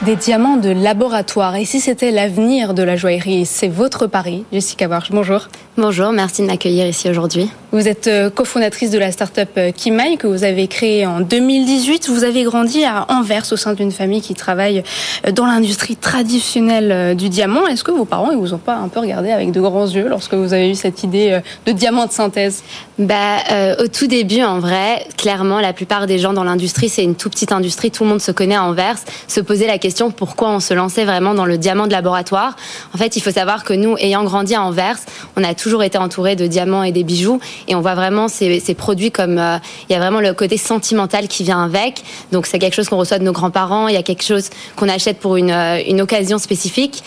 des 0.09 0.17
diamants 0.17 0.57
de 0.57 0.71
laboratoire. 0.71 1.57
Et 1.57 1.67
si 1.67 1.81
c'était 1.81 2.11
l'avenir 2.11 2.73
de 2.73 2.83
la 2.83 2.97
joaillerie, 2.97 3.45
c'est 3.45 3.69
votre 3.69 4.07
pari. 4.07 4.45
Jessica 4.53 4.89
Barge, 4.89 5.11
bonjour. 5.11 5.49
Bonjour, 5.77 6.13
merci 6.13 6.41
de 6.41 6.47
m'accueillir 6.47 6.87
ici 6.87 7.11
aujourd'hui. 7.11 7.51
Vous 7.71 7.87
êtes 7.87 8.07
euh, 8.07 8.31
cofondatrice 8.31 8.91
de 8.91 8.99
la 8.99 9.13
start-up 9.13 9.51
euh, 9.59 9.73
Kimai 9.73 10.17
que 10.17 10.27
vous 10.27 10.43
avez 10.43 10.69
créée 10.69 11.05
en 11.05 11.21
2018. 11.21 12.09
Vous 12.09 12.25
avez 12.25 12.45
grandi 12.45 12.83
à 12.83 13.05
Anvers 13.11 13.45
au 13.53 13.57
sein 13.57 13.75
d'une 13.75 13.93
famille 13.93 14.23
qui 14.23 14.33
travaille 14.33 14.83
euh, 15.27 15.33
dans 15.33 15.45
l'industrie 15.45 15.95
traditionnelle 15.95 17.15
du 17.15 17.29
diamant. 17.29 17.67
Est-ce 17.67 17.85
que 17.85 17.91
vos 17.91 18.07
parents 18.07 18.31
ils 18.31 18.39
vous 18.39 18.55
ont 18.55 18.59
pas 18.59 18.77
un 18.77 18.89
peu 18.89 19.01
regardé 19.01 19.33
avec 19.33 19.53
de 19.53 19.61
grands 19.61 19.87
yeux 19.87 20.09
lorsque 20.09 20.33
vous 20.33 20.55
avez 20.55 20.71
eu 20.71 20.75
cette 20.77 21.03
idée 21.03 21.41
de 21.67 21.73
diamant 21.73 22.07
de 22.07 22.13
synthèse? 22.13 22.63
Bah, 22.99 23.37
au 23.79 23.87
tout 23.87 24.07
début, 24.07 24.43
en 24.43 24.59
vrai, 24.59 25.07
clairement, 25.17 25.61
la 25.61 25.73
plupart 25.73 26.07
des 26.07 26.19
gens 26.19 26.33
dans 26.33 26.45
l'industrie, 26.45 26.89
c'est 26.89 27.05
une 27.05 27.15
toute 27.15 27.33
petite 27.33 27.53
industrie. 27.53 27.91
Tout 27.91 28.05
le 28.05 28.11
monde 28.11 28.21
se 28.21 28.33
connaît 28.33 28.57
à 28.57 28.65
Anvers. 28.65 28.97
Se 29.29 29.41
poser 29.41 29.67
la 29.67 29.79
question 29.79 30.11
pourquoi 30.11 30.51
on 30.51 30.61
se 30.61 30.75
lançait 30.75 31.05
vraiment 31.05 31.35
dans 31.35 31.45
le 31.45 31.59
diamant 31.59 31.87
de 31.87 31.93
laboratoire. 31.93 32.57
En 32.95 32.99
fait, 32.99 33.17
il 33.17 33.21
faut 33.21 33.31
savoir 33.31 33.63
que 33.63 33.75
nous, 33.75 33.97
ayant 33.99 34.25
grandi 34.25 34.55
à 34.55 34.63
Anvers, 34.63 34.99
on 35.37 35.45
a 35.45 35.55
toujours 35.55 35.83
été 35.83 35.99
entouré 35.99 36.35
de 36.35 36.47
diamants 36.47 36.83
et 36.83 36.93
des 36.93 37.05
bijoux. 37.05 37.41
Et 37.67 37.75
on 37.75 37.81
voit 37.81 37.95
vraiment 37.95 38.29
ces, 38.29 38.61
ces 38.61 38.75
produits 38.75 39.11
comme 39.11 39.39
euh, 39.39 39.59
il 39.89 39.93
y 39.93 39.97
a 39.97 39.99
vraiment 39.99 40.21
le 40.21 40.33
côté 40.35 40.57
sentimental 40.57 41.29
qui 41.29 41.43
vient 41.43 41.63
avec. 41.63 42.03
Donc 42.33 42.47
c'est 42.47 42.59
quelque 42.59 42.75
chose 42.75 42.89
qu'on 42.89 42.99
reçoit 42.99 43.19
de 43.19 43.25
nos 43.25 43.33
grands-parents, 43.33 43.89
il 43.89 43.95
y 43.95 43.99
a 43.99 44.03
quelque 44.03 44.25
chose 44.25 44.51
qu'on 44.77 44.89
achète 44.89 45.19
pour 45.19 45.37
une, 45.37 45.51
euh, 45.51 45.83
une 45.87 46.01
occasion 46.01 46.39
spécifique. 46.39 47.03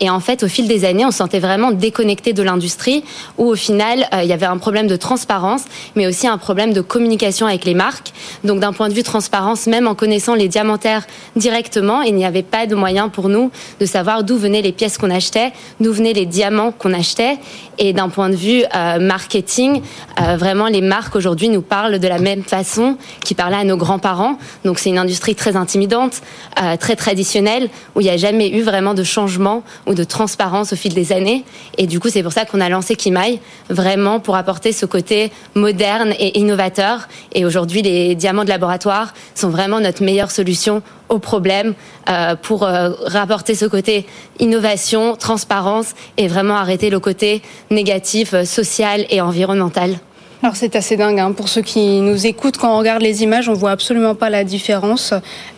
Et, 0.00 0.10
en 0.10 0.20
fait, 0.20 0.42
au 0.42 0.48
fil 0.48 0.68
des 0.68 0.84
années, 0.84 1.04
on 1.04 1.10
se 1.10 1.18
sentait 1.18 1.38
vraiment 1.38 1.70
déconnecté 1.70 2.32
de 2.32 2.42
l'industrie, 2.42 3.04
où 3.38 3.44
au 3.44 3.54
final, 3.54 4.06
euh, 4.12 4.22
il 4.22 4.28
y 4.28 4.32
avait 4.32 4.46
un 4.46 4.58
problème 4.58 4.86
de 4.86 4.96
transparence, 4.96 5.62
mais 5.94 6.06
aussi 6.06 6.26
un 6.26 6.38
problème 6.38 6.72
de 6.72 6.80
communication 6.80 7.46
avec 7.46 7.64
les 7.64 7.74
marques. 7.74 8.12
Donc 8.44 8.60
d'un 8.60 8.72
point 8.72 8.88
de 8.88 8.94
vue 8.94 9.02
transparence, 9.02 9.66
même 9.66 9.86
en 9.86 9.94
connaissant 9.94 10.34
les 10.34 10.48
diamantaires 10.48 11.06
directement, 11.36 12.02
il 12.02 12.14
n'y 12.14 12.24
avait 12.24 12.42
pas 12.42 12.66
de 12.66 12.74
moyen 12.74 13.08
pour 13.08 13.28
nous 13.28 13.50
de 13.80 13.86
savoir 13.86 14.24
d'où 14.24 14.36
venaient 14.36 14.62
les 14.62 14.72
pièces 14.72 14.98
qu'on 14.98 15.10
achetait, 15.10 15.52
d'où 15.80 15.92
venaient 15.92 16.12
les 16.12 16.26
diamants 16.26 16.72
qu'on 16.72 16.92
achetait. 16.92 17.38
Et 17.78 17.92
d'un 17.92 18.08
point 18.08 18.30
de 18.30 18.36
vue 18.36 18.64
euh, 18.74 18.98
marketing, 18.98 19.82
euh, 20.20 20.36
vraiment 20.36 20.66
les 20.66 20.80
marques 20.80 21.16
aujourd'hui 21.16 21.48
nous 21.48 21.62
parlent 21.62 21.98
de 21.98 22.08
la 22.08 22.18
même 22.18 22.42
façon 22.42 22.96
qu'ils 23.24 23.36
parlaient 23.36 23.56
à 23.56 23.64
nos 23.64 23.76
grands-parents. 23.76 24.38
Donc 24.64 24.78
c'est 24.78 24.90
une 24.90 24.98
industrie 24.98 25.34
très 25.34 25.56
intimidante, 25.56 26.22
euh, 26.62 26.76
très 26.76 26.96
traditionnelle, 26.96 27.68
où 27.94 28.00
il 28.00 28.04
n'y 28.04 28.10
a 28.10 28.16
jamais 28.16 28.50
eu 28.50 28.62
vraiment 28.62 28.94
de 28.94 29.04
changement 29.04 29.62
ou 29.86 29.94
de 29.94 30.04
transparence 30.04 30.72
au 30.72 30.76
fil 30.76 30.94
des 30.94 31.12
années. 31.12 31.44
Et 31.78 31.86
du 31.86 32.00
coup, 32.00 32.08
c'est 32.08 32.22
pour 32.22 32.32
ça 32.32 32.44
qu'on 32.44 32.60
a 32.60 32.68
lancé 32.68 32.96
Kimai, 32.96 33.40
vraiment 33.68 34.20
pour 34.20 34.36
apporter 34.36 34.72
ce 34.72 34.86
côté 34.86 35.32
moderne 35.54 36.14
et 36.18 36.38
innovateur. 36.38 37.08
Et 37.32 37.44
aujourd'hui, 37.44 37.82
les 37.82 38.14
diamants 38.14 38.44
de 38.44 38.48
laboratoire 38.48 39.14
sont 39.34 39.48
vraiment 39.48 39.80
notre 39.80 40.02
meilleure 40.02 40.30
solution 40.30 40.82
aux 41.08 41.18
problèmes 41.18 41.74
euh, 42.08 42.36
pour 42.36 42.62
euh, 42.64 42.90
rapporter 43.06 43.54
ce 43.54 43.64
côté 43.66 44.06
innovation, 44.38 45.16
transparence 45.16 45.94
et 46.16 46.28
vraiment 46.28 46.56
arrêter 46.56 46.90
le 46.90 47.00
côté 47.00 47.42
négatif, 47.70 48.34
euh, 48.34 48.44
social 48.44 49.06
et 49.10 49.20
environnemental. 49.20 49.98
Alors 50.42 50.54
c'est 50.54 50.76
assez 50.76 50.96
dingue 50.96 51.18
hein. 51.18 51.32
pour 51.32 51.48
ceux 51.48 51.62
qui 51.62 52.00
nous 52.00 52.26
écoutent 52.26 52.58
quand 52.58 52.74
on 52.74 52.78
regarde 52.78 53.00
les 53.00 53.22
images, 53.22 53.48
on 53.48 53.54
voit 53.54 53.70
absolument 53.70 54.14
pas 54.14 54.28
la 54.28 54.44
différence. 54.44 55.14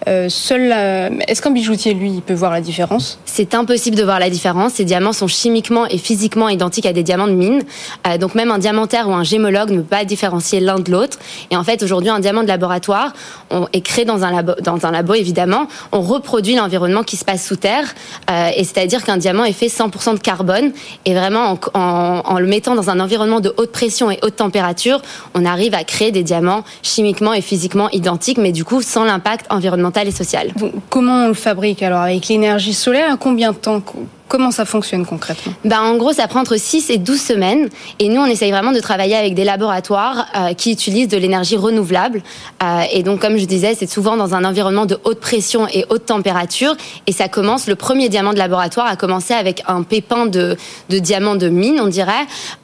Euh, 0.06 0.28
seul, 0.28 0.72
euh, 0.72 1.10
est-ce 1.26 1.42
qu'un 1.42 1.50
bijoutier 1.50 1.94
lui, 1.94 2.10
il 2.12 2.22
peut 2.22 2.34
voir 2.34 2.52
la 2.52 2.60
différence? 2.60 3.18
C'est 3.24 3.54
impossible 3.54 3.96
de 3.96 4.04
voir 4.04 4.20
la 4.20 4.30
différence. 4.30 4.74
Ces 4.74 4.84
diamants 4.84 5.12
sont 5.12 5.26
chimiquement 5.26 5.86
et 5.86 5.98
physiquement 5.98 6.48
identiques 6.48 6.86
à 6.86 6.92
des 6.92 7.02
diamants 7.02 7.26
de 7.26 7.32
mine. 7.32 7.62
Euh, 8.06 8.18
donc 8.18 8.36
même 8.36 8.52
un 8.52 8.58
diamantaire 8.58 9.08
ou 9.08 9.12
un 9.12 9.24
gémologue 9.24 9.70
ne 9.70 9.78
peut 9.78 9.82
pas 9.82 10.04
différencier 10.04 10.60
l'un 10.60 10.78
de 10.78 10.92
l'autre. 10.92 11.18
Et 11.50 11.56
en 11.56 11.64
fait 11.64 11.82
aujourd'hui 11.82 12.10
un 12.10 12.20
diamant 12.20 12.42
de 12.42 12.48
laboratoire 12.48 13.12
est 13.72 13.80
créé 13.80 14.04
dans 14.04 14.24
un 14.24 14.90
labo, 14.92 15.14
évidemment. 15.14 15.66
On 15.90 16.02
reproduit 16.02 16.54
l'environnement 16.54 17.02
qui 17.02 17.16
se 17.16 17.24
passe 17.24 17.44
sous 17.44 17.56
terre 17.56 17.94
et 18.28 18.62
c'est-à-dire 18.62 19.04
qu'un 19.04 19.16
diamant 19.16 19.44
est 19.44 19.52
fait 19.52 19.66
100% 19.66 20.14
de 20.14 20.18
carbone 20.18 20.72
et 21.04 21.14
vraiment 21.14 21.58
en, 21.74 21.78
en, 21.78 22.22
en 22.24 22.38
le 22.38 22.46
mettant 22.46 22.74
dans 22.74 22.90
un 22.90 23.00
environnement 23.00 23.40
de 23.40 23.52
haute 23.56 23.72
pression 23.72 24.10
et 24.10 24.18
haute 24.22 24.36
température 24.36 24.67
on 25.34 25.44
arrive 25.44 25.74
à 25.74 25.84
créer 25.84 26.12
des 26.12 26.22
diamants 26.22 26.64
chimiquement 26.82 27.32
et 27.32 27.40
physiquement 27.40 27.90
identiques, 27.90 28.38
mais 28.38 28.52
du 28.52 28.64
coup 28.64 28.82
sans 28.82 29.04
l'impact 29.04 29.46
environnemental 29.50 30.08
et 30.08 30.12
social. 30.12 30.52
comment 30.88 31.24
on 31.24 31.28
le 31.28 31.34
fabrique 31.34 31.82
alors 31.82 32.00
Avec 32.00 32.28
l'énergie 32.28 32.74
solaire, 32.74 33.16
combien 33.18 33.52
de 33.52 33.56
temps 33.56 33.82
Comment 34.28 34.50
ça 34.50 34.66
fonctionne 34.66 35.06
concrètement? 35.06 35.54
Ben, 35.64 35.80
En 35.80 35.96
gros, 35.96 36.12
ça 36.12 36.28
prend 36.28 36.40
entre 36.40 36.58
6 36.58 36.90
et 36.90 36.98
12 36.98 37.18
semaines. 37.18 37.70
Et 37.98 38.10
nous, 38.10 38.20
on 38.20 38.26
essaye 38.26 38.50
vraiment 38.50 38.72
de 38.72 38.80
travailler 38.80 39.16
avec 39.16 39.34
des 39.34 39.44
laboratoires 39.44 40.26
euh, 40.36 40.52
qui 40.52 40.70
utilisent 40.70 41.08
de 41.08 41.16
l'énergie 41.16 41.56
renouvelable. 41.56 42.22
Euh, 42.62 42.82
et 42.92 43.02
donc, 43.02 43.20
comme 43.20 43.38
je 43.38 43.46
disais, 43.46 43.74
c'est 43.74 43.88
souvent 43.88 44.18
dans 44.18 44.34
un 44.34 44.44
environnement 44.44 44.84
de 44.84 44.98
haute 45.04 45.20
pression 45.20 45.66
et 45.72 45.86
haute 45.88 46.04
température. 46.04 46.76
Et 47.06 47.12
ça 47.12 47.28
commence, 47.28 47.68
le 47.68 47.74
premier 47.74 48.10
diamant 48.10 48.34
de 48.34 48.38
laboratoire 48.38 48.86
a 48.86 48.96
commencé 48.96 49.32
avec 49.32 49.62
un 49.66 49.82
pépin 49.82 50.26
de, 50.26 50.58
de 50.90 50.98
diamant 50.98 51.34
de 51.34 51.48
mine, 51.48 51.80
on 51.80 51.86
dirait. 51.86 52.12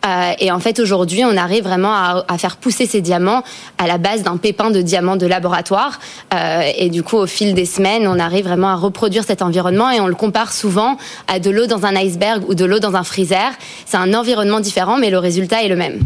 Euh, 0.07 0.33
et 0.39 0.53
en 0.53 0.61
fait, 0.61 0.79
aujourd'hui, 0.81 1.25
on 1.25 1.37
arrive 1.37 1.65
vraiment 1.65 1.95
à, 1.95 2.25
faire 2.37 2.59
pousser 2.59 2.85
ces 2.85 3.01
diamants 3.01 3.43
à 3.79 3.87
la 3.87 3.97
base 3.97 4.23
d'un 4.23 4.37
pépin 4.37 4.71
de 4.71 4.83
diamant 4.83 5.17
de 5.17 5.27
laboratoire. 5.27 5.99
Et 6.77 6.91
du 6.91 7.03
coup, 7.03 7.17
au 7.17 7.27
fil 7.27 7.55
des 7.55 7.65
semaines, 7.65 8.09
on 8.09 8.19
arrive 8.19 8.45
vraiment 8.45 8.69
à 8.69 8.75
reproduire 8.75 9.25
cet 9.25 9.41
environnement 9.41 9.89
et 9.91 10.01
on 10.01 10.09
le 10.09 10.15
compare 10.15 10.53
souvent 10.53 10.97
à 11.29 11.39
de 11.39 11.54
l'eau 11.55 11.67
dans 11.67 11.87
un 11.87 11.97
iceberg 11.97 12.43
ou 12.49 12.55
de 12.55 12.65
l'eau 12.65 12.79
dans 12.79 12.95
un 12.95 13.05
freezer. 13.05 13.53
C'est 13.87 13.97
un 13.97 14.13
environnement 14.13 14.61
différent, 14.61 14.99
mais 14.99 15.11
le 15.11 15.19
résultat 15.19 15.63
est 15.63 15.69
le 15.69 15.77
même. 15.77 16.01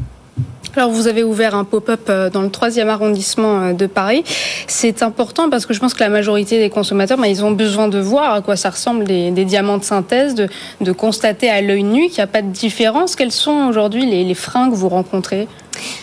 Alors 0.77 0.91
vous 0.91 1.09
avez 1.09 1.25
ouvert 1.25 1.57
un 1.57 1.65
pop-up 1.65 2.03
euh, 2.09 2.31
dans 2.31 2.43
le 2.43 2.51
troisième 2.51 2.89
arrondissement 2.89 3.63
euh, 3.63 3.73
de 3.73 3.87
Paris. 3.87 4.23
C'est 4.69 5.03
important 5.03 5.51
parce 5.51 5.67
que 5.67 5.75
je 5.75 5.81
pense 5.81 5.93
que 5.93 6.01
la 6.01 6.09
majorité 6.09 6.61
des 6.61 6.71
consommateurs, 6.71 7.19
ben, 7.19 7.27
ils 7.27 7.45
ont 7.45 7.51
besoin 7.51 7.89
de 7.89 7.99
voir 7.99 8.35
à 8.35 8.43
quoi 8.43 8.55
ça 8.55 8.71
ressemble 8.71 9.03
des, 9.05 9.31
diamants 9.33 9.79
de 9.79 9.83
synthèse, 9.83 10.37
de, 10.37 10.93
constater 10.93 11.51
à 11.51 11.63
l'œil 11.63 11.83
nu 11.83 12.07
qu'il 12.07 12.19
n'y 12.19 12.21
a 12.21 12.29
pas 12.29 12.43
de 12.43 12.51
différence. 12.51 13.17
Quels 13.17 13.33
sont 13.33 13.67
aujourd'hui 13.69 14.07
les 14.07 14.35
freins 14.35 14.71
que 14.71 14.77
vous 14.77 14.89
rencontrez? 14.89 15.49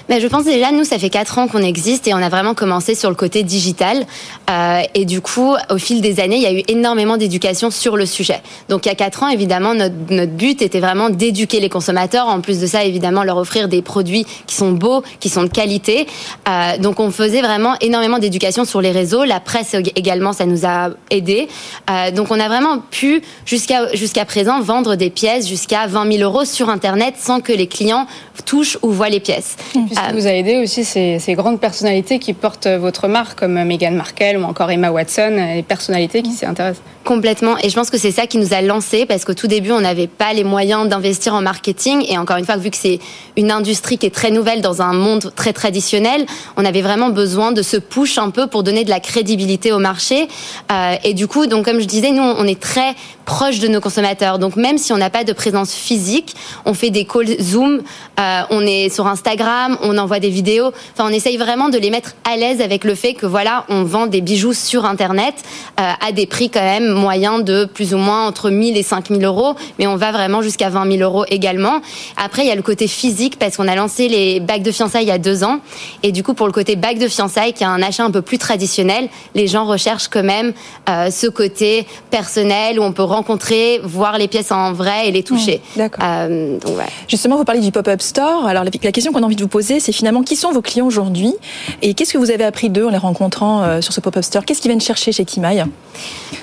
Mais 0.09 0.19
je 0.19 0.27
pense 0.27 0.45
déjà, 0.45 0.71
nous, 0.71 0.83
ça 0.83 0.99
fait 0.99 1.09
quatre 1.09 1.37
ans 1.39 1.47
qu'on 1.47 1.63
existe 1.63 2.07
et 2.07 2.13
on 2.13 2.17
a 2.17 2.29
vraiment 2.29 2.53
commencé 2.53 2.93
sur 2.95 3.09
le 3.09 3.15
côté 3.15 3.43
digital. 3.43 4.05
Euh, 4.49 4.81
et 4.93 5.05
du 5.05 5.21
coup, 5.21 5.55
au 5.69 5.77
fil 5.77 6.01
des 6.01 6.19
années, 6.19 6.35
il 6.35 6.41
y 6.43 6.45
a 6.45 6.53
eu 6.53 6.63
énormément 6.67 7.17
d'éducation 7.17 7.71
sur 7.71 7.97
le 7.97 8.05
sujet. 8.05 8.41
Donc, 8.69 8.85
il 8.85 8.89
y 8.89 8.91
a 8.91 8.95
quatre 8.95 9.23
ans, 9.23 9.29
évidemment, 9.29 9.73
notre, 9.73 9.95
notre 10.09 10.33
but 10.33 10.61
était 10.61 10.79
vraiment 10.79 11.09
d'éduquer 11.09 11.59
les 11.59 11.69
consommateurs. 11.69 12.27
En 12.27 12.41
plus 12.41 12.59
de 12.59 12.67
ça, 12.67 12.83
évidemment, 12.83 13.23
leur 13.23 13.37
offrir 13.37 13.67
des 13.67 13.81
produits 13.81 14.25
qui 14.45 14.55
sont 14.55 14.71
beaux, 14.71 15.03
qui 15.19 15.29
sont 15.29 15.43
de 15.43 15.49
qualité. 15.49 16.07
Euh, 16.47 16.77
donc, 16.77 16.99
on 16.99 17.09
faisait 17.09 17.41
vraiment 17.41 17.75
énormément 17.81 18.19
d'éducation 18.19 18.65
sur 18.65 18.81
les 18.81 18.91
réseaux. 18.91 19.23
La 19.23 19.39
presse 19.39 19.75
également, 19.95 20.33
ça 20.33 20.45
nous 20.45 20.65
a 20.65 20.89
aidé. 21.09 21.47
Euh, 21.89 22.11
donc, 22.11 22.29
on 22.29 22.39
a 22.39 22.47
vraiment 22.47 22.79
pu, 22.79 23.21
jusqu'à 23.45 23.93
jusqu'à 23.95 24.25
présent, 24.25 24.61
vendre 24.61 24.95
des 24.95 25.09
pièces 25.09 25.47
jusqu'à 25.47 25.87
20 25.87 26.11
000 26.17 26.23
euros 26.23 26.45
sur 26.45 26.69
Internet 26.69 27.15
sans 27.17 27.39
que 27.39 27.53
les 27.53 27.67
clients 27.67 28.07
touchent 28.45 28.77
ou 28.81 28.91
voient 28.91 29.09
les 29.09 29.19
pièces. 29.19 29.57
Puisque 29.95 30.13
euh, 30.13 30.17
vous 30.17 30.27
a 30.27 30.31
aidé 30.31 30.57
aussi 30.57 30.83
ces, 30.83 31.19
ces, 31.19 31.33
grandes 31.33 31.59
personnalités 31.59 32.19
qui 32.19 32.33
portent 32.33 32.67
votre 32.67 33.07
marque, 33.07 33.39
comme 33.39 33.63
Meghan 33.63 33.91
Markle 33.91 34.37
ou 34.37 34.43
encore 34.43 34.71
Emma 34.71 34.91
Watson, 34.91 35.35
les 35.55 35.63
personnalités 35.63 36.21
qui 36.21 36.31
s'y 36.31 36.45
intéressent. 36.45 36.83
Complètement. 37.05 37.55
Et 37.61 37.69
je 37.69 37.75
pense 37.75 37.91
que 37.91 37.99
c'est 37.99 38.11
ça 38.11 38.25
qui 38.25 38.39
nous 38.39 38.53
a 38.53 38.61
lancé 38.61 39.05
parce 39.05 39.25
qu'au 39.25 39.35
tout 39.35 39.45
début, 39.45 39.71
on 39.71 39.79
n'avait 39.79 40.07
pas 40.07 40.33
les 40.33 40.43
moyens 40.43 40.89
d'investir 40.89 41.35
en 41.35 41.41
marketing. 41.41 42.03
Et 42.09 42.17
encore 42.17 42.37
une 42.37 42.45
fois, 42.45 42.57
vu 42.57 42.71
que 42.71 42.77
c'est 42.77 42.99
une 43.37 43.51
industrie 43.51 43.99
qui 43.99 44.07
est 44.07 44.13
très 44.13 44.31
nouvelle 44.31 44.61
dans 44.61 44.81
un 44.81 44.93
monde 44.93 45.31
très 45.35 45.53
traditionnel, 45.53 46.25
on 46.57 46.65
avait 46.65 46.81
vraiment 46.81 47.09
besoin 47.09 47.51
de 47.51 47.61
se 47.61 47.77
push 47.77 48.17
un 48.17 48.31
peu 48.31 48.47
pour 48.47 48.63
donner 48.63 48.83
de 48.83 48.89
la 48.89 48.99
crédibilité 48.99 49.71
au 49.71 49.77
marché. 49.77 50.27
Euh, 50.71 50.95
et 51.03 51.13
du 51.13 51.27
coup, 51.27 51.45
donc 51.45 51.65
comme 51.65 51.79
je 51.79 51.85
disais, 51.85 52.09
nous, 52.09 52.23
on 52.23 52.47
est 52.47 52.59
très 52.59 52.95
proche 53.25 53.59
de 53.59 53.67
nos 53.67 53.81
consommateurs. 53.81 54.39
Donc 54.39 54.55
même 54.55 54.77
si 54.77 54.93
on 54.93 54.97
n'a 54.97 55.09
pas 55.09 55.23
de 55.23 55.33
présence 55.33 55.73
physique, 55.73 56.35
on 56.65 56.73
fait 56.73 56.89
des 56.89 57.05
calls 57.05 57.35
Zoom, 57.41 57.81
euh, 58.19 58.41
on 58.49 58.61
est 58.61 58.89
sur 58.89 59.07
Instagram, 59.07 59.77
on 59.81 59.97
envoie 59.97 60.19
des 60.19 60.29
vidéos. 60.29 60.71
Enfin, 60.93 61.09
on 61.09 61.13
essaye 61.13 61.37
vraiment 61.37 61.69
de 61.69 61.77
les 61.77 61.89
mettre 61.89 62.15
à 62.23 62.37
l'aise 62.37 62.61
avec 62.61 62.83
le 62.83 62.95
fait 62.95 63.13
que 63.13 63.25
voilà, 63.25 63.65
on 63.69 63.83
vend 63.83 64.07
des 64.07 64.21
bijoux 64.21 64.53
sur 64.53 64.85
Internet 64.85 65.35
euh, 65.79 65.91
à 66.07 66.11
des 66.11 66.25
prix 66.25 66.49
quand 66.49 66.61
même 66.61 66.91
moyens 66.91 67.43
de 67.43 67.65
plus 67.65 67.93
ou 67.93 67.97
moins 67.97 68.27
entre 68.27 68.49
1000 68.49 68.77
et 68.77 68.83
5000 68.83 69.23
euros, 69.25 69.55
mais 69.79 69.87
on 69.87 69.95
va 69.95 70.11
vraiment 70.11 70.41
jusqu'à 70.41 70.69
20 70.69 70.97
000 70.97 71.03
euros 71.03 71.25
également. 71.29 71.81
Après, 72.17 72.43
il 72.43 72.47
y 72.47 72.51
a 72.51 72.55
le 72.55 72.61
côté 72.61 72.87
physique 72.87 73.37
parce 73.39 73.57
qu'on 73.57 73.67
a 73.67 73.75
lancé 73.75 74.07
les 74.07 74.39
bagues 74.39 74.63
de 74.63 74.71
fiançailles 74.71 75.05
il 75.05 75.09
y 75.09 75.11
a 75.11 75.17
deux 75.17 75.43
ans, 75.43 75.59
et 76.03 76.11
du 76.11 76.23
coup 76.23 76.33
pour 76.33 76.47
le 76.47 76.53
côté 76.53 76.75
bague 76.75 76.99
de 76.99 77.07
fiançailles, 77.07 77.53
qui 77.53 77.63
est 77.63 77.67
un 77.67 77.81
achat 77.81 78.03
un 78.03 78.11
peu 78.11 78.21
plus 78.21 78.37
traditionnel, 78.37 79.09
les 79.33 79.47
gens 79.47 79.65
recherchent 79.65 80.07
quand 80.07 80.23
même 80.23 80.53
euh, 80.89 81.09
ce 81.11 81.27
côté 81.27 81.85
personnel 82.11 82.79
où 82.79 82.83
on 82.83 82.91
peut 82.91 83.03
rencontrer, 83.15 83.79
voir 83.83 84.17
les 84.17 84.27
pièces 84.27 84.51
en 84.51 84.73
vrai 84.73 85.07
et 85.07 85.11
les 85.11 85.23
toucher. 85.23 85.61
Mmh, 85.75 85.77
D'accord. 85.79 86.05
Euh, 86.05 86.57
ouais. 86.67 86.85
Justement, 87.07 87.37
vous 87.37 87.45
parlez 87.45 87.61
du 87.61 87.71
pop-up 87.71 88.01
store. 88.01 88.45
Alors 88.45 88.63
la 88.63 88.91
question 88.91 89.11
qu'on 89.11 89.23
a 89.23 89.25
envie 89.25 89.35
de 89.35 89.41
vous 89.41 89.47
poser, 89.47 89.79
c'est 89.79 89.91
finalement 89.91 90.23
qui 90.23 90.35
sont 90.35 90.51
vos 90.51 90.61
clients 90.61 90.85
aujourd'hui 90.85 91.33
et 91.81 91.93
qu'est-ce 91.93 92.13
que 92.13 92.17
vous 92.17 92.31
avez 92.31 92.43
appris 92.43 92.69
d'eux 92.69 92.85
en 92.85 92.89
les 92.89 92.97
rencontrant 92.97 93.63
euh, 93.63 93.81
sur 93.81 93.93
ce 93.93 94.01
pop-up 94.01 94.23
store? 94.23 94.45
Qu'est-ce 94.45 94.61
qu'ils 94.61 94.69
viennent 94.69 94.81
chercher 94.81 95.11
chez 95.11 95.25
Kimai 95.25 95.63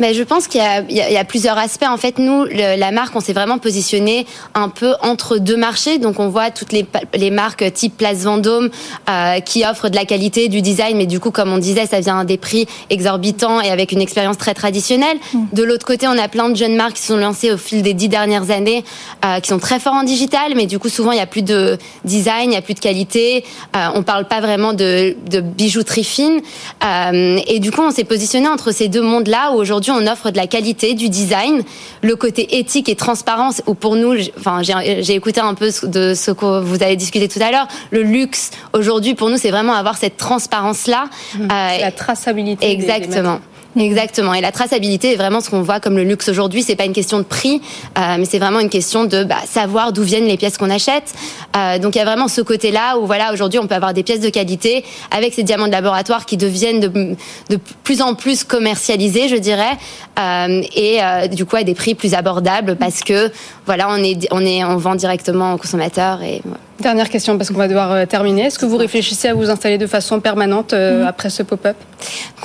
Mais 0.01 0.15
je 0.15 0.23
pense 0.23 0.49
qu'il 0.49 0.61
y, 0.61 0.95
y, 0.95 1.13
y, 1.13 1.17
a 1.17 1.25
plusieurs 1.25 1.59
aspects. 1.59 1.87
En 1.89 1.97
fait, 1.97 2.19
nous, 2.19 2.45
le, 2.45 2.79
la 2.79 2.91
marque, 2.91 3.15
on 3.15 3.21
s'est 3.21 3.33
vraiment 3.33 3.59
positionné 3.59 4.27
un 4.55 4.69
peu 4.69 4.95
entre 5.03 5.39
deux 5.39 5.57
marchés. 5.57 5.99
Donc, 5.99 6.21
on 6.21 6.29
voit 6.29 6.51
toutes 6.51 6.73
les, 6.73 6.87
les 7.15 7.31
marques 7.31 7.73
type 7.73 7.97
Place 7.97 8.19
Vendôme 8.19 8.71
euh, 9.09 9.41
qui 9.41 9.65
offrent 9.65 9.89
de 9.89 9.97
la 9.97 10.05
qualité, 10.05 10.49
du 10.49 10.63
design, 10.63 10.97
mais 10.97 11.07
du 11.07 11.21
coup, 11.21 11.31
comme 11.31 11.53
on 11.53 11.59
disait, 11.59 11.87
ça 11.87 12.01
vient 12.01 12.21
à 12.21 12.25
des 12.25 12.39
prix 12.39 12.67
exorbitants 12.91 13.61
et 13.61 13.71
avec 13.71 13.93
une 13.93 14.01
expérience 14.01 14.39
très 14.39 14.55
traditionnelle. 14.55 15.19
Mmh. 15.33 15.45
De 15.53 15.63
l'autre 15.63 15.87
côté, 15.87 16.07
on 16.09 16.19
a 16.19 16.29
plein 16.29 16.49
de 16.49 16.55
jeunes 16.63 16.77
marques 16.77 16.95
qui 16.95 17.03
sont 17.03 17.17
lancées 17.17 17.51
au 17.51 17.57
fil 17.57 17.83
des 17.83 17.95
dix 17.95 18.09
dernières 18.09 18.51
années, 18.51 18.85
euh, 19.25 19.41
qui 19.41 19.49
sont 19.49 19.59
très 19.59 19.81
forts 19.81 19.95
en 19.95 20.05
digital, 20.05 20.53
mais 20.55 20.67
du 20.67 20.79
coup, 20.79 20.89
souvent, 20.89 21.11
il 21.13 21.17
n'y 21.17 21.21
a 21.21 21.27
plus 21.27 21.43
de 21.43 21.77
design, 22.05 22.45
il 22.45 22.49
n'y 22.51 22.57
a 22.57 22.63
plus 22.63 22.75
de 22.75 22.81
qualité. 22.81 23.45
Euh, 23.75 23.87
on 23.95 24.03
parle 24.03 24.27
pas 24.27 24.41
vraiment 24.41 24.73
de, 24.73 25.17
de 25.29 25.41
bijouterie 25.41 26.05
fine. 26.05 26.41
Euh, 26.85 27.39
et 27.49 27.59
du 27.59 27.73
coup, 27.73 27.83
on 27.83 27.91
s'est 27.91 28.05
positionné 28.05 28.49
entre 28.49 28.71
ces 28.73 28.89
deux 28.89 29.03
mondes-là 29.03 29.53
où 29.53 29.57
aujourd'hui, 29.57 29.91
on 29.91 30.07
offre 30.07 30.31
de 30.31 30.37
la 30.37 30.47
qualité, 30.47 30.95
du 30.95 31.09
design, 31.09 31.63
le 32.03 32.15
côté 32.15 32.59
éthique 32.59 32.89
et 32.89 32.95
transparence, 32.95 33.61
où 33.67 33.75
pour 33.75 33.97
nous, 33.97 34.15
enfin, 34.39 34.63
j'ai 34.63 35.15
écouté 35.15 35.41
un 35.41 35.55
peu 35.55 35.71
de 35.83 36.15
ce 36.15 36.31
que 36.31 36.61
vous 36.61 36.83
avez 36.83 36.97
discuté 36.97 37.27
tout 37.29 37.41
à 37.43 37.51
l'heure, 37.51 37.67
le 37.91 38.03
luxe, 38.03 38.51
aujourd'hui, 38.73 39.15
pour 39.15 39.31
nous, 39.31 39.37
c'est 39.37 39.51
vraiment 39.51 39.75
avoir 39.75 39.97
cette 39.97 40.17
transparence-là. 40.17 41.07
Mmh, 41.07 41.43
euh, 41.43 41.79
la 41.81 41.91
traçabilité. 41.93 42.71
Exactement. 42.71 43.35
Des, 43.35 43.39
des 43.39 43.52
Exactement. 43.77 44.35
Et 44.35 44.43
la 44.43 44.53
traçabilité 44.53 45.13
est 45.13 45.17
vraiment 45.17 45.41
ce 45.41 45.49
qu'on 45.49 45.63
voit 45.63 45.81
comme 45.81 45.97
le 45.97 46.05
luxe 46.05 46.29
aujourd'hui. 46.29 46.63
c'est 46.63 46.77
pas 46.77 46.85
une 46.85 46.93
question 46.93 47.19
de 47.19 47.25
prix, 47.25 47.63
euh, 47.99 48.17
mais 48.19 48.27
c'est 48.27 48.39
vraiment 48.39 48.61
une 48.61 48.69
question 48.69 49.05
de 49.05 49.25
bah, 49.25 49.37
savoir 49.47 49.93
d'où 49.93 50.03
viennent 50.03 50.27
les 50.27 50.37
pièces 50.37 50.59
qu'on 50.59 50.69
achète. 50.69 51.15
Euh, 51.57 51.79
donc 51.79 51.95
il 51.95 51.99
y 51.99 52.01
a 52.03 52.05
vraiment 52.05 52.29
ce 52.29 52.43
côté-là 52.43 52.99
où 52.99 53.07
voilà, 53.07 53.33
aujourd'hui, 53.33 53.59
on 53.59 53.67
peut 53.67 53.75
avoir 53.75 53.95
des 53.95 54.03
pièces 54.03 54.21
de 54.21 54.29
qualité 54.29 54.85
avec 55.11 55.33
ces 55.33 55.43
diamants 55.43 55.69
de 55.69 55.73
laboratoire 55.73 56.27
qui 56.27 56.37
deviennent 56.37 56.81
de, 56.81 57.17
de 57.49 57.59
plus 57.83 58.03
en 58.03 58.15
plus 58.15 58.45
commercialisés, 58.45 59.29
je 59.29 59.37
dirais, 59.37 59.79
euh, 60.19 60.63
et 60.75 61.03
euh, 61.03 61.27
du 61.29 61.47
coup 61.47 61.57
à 61.57 61.63
des 61.63 61.75
prix 61.75 61.95
plus 61.95 62.13
abordables 62.13 62.77
parce 62.77 63.01
que 63.01 63.31
voilà, 63.65 63.89
on 63.89 63.97
est, 63.97 64.29
on 64.33 64.45
est, 64.45 64.65
on 64.65 64.77
vend 64.77 64.97
directement 64.97 65.55
aux 65.55 65.59
consommateurs 65.59 66.23
et. 66.23 66.43
Voilà. 66.45 66.61
Dernière 66.83 67.11
question 67.11 67.39
parce 67.39 67.51
qu'on 67.51 67.59
va 67.59 67.69
devoir 67.69 67.93
euh, 67.93 68.07
terminer. 68.07 68.47
Est-ce 68.47 68.59
que 68.59 68.67
vous 68.67 68.77
réfléchissez 68.77 69.29
à 69.29 69.35
vous 69.35 69.51
installer 69.51 69.79
de 69.79 69.87
façon 69.87 70.19
permanente 70.19 70.73
euh, 70.73 71.05
mmh. 71.05 71.07
après 71.07 71.31
ce 71.31 71.45
pop-up? 71.45 71.77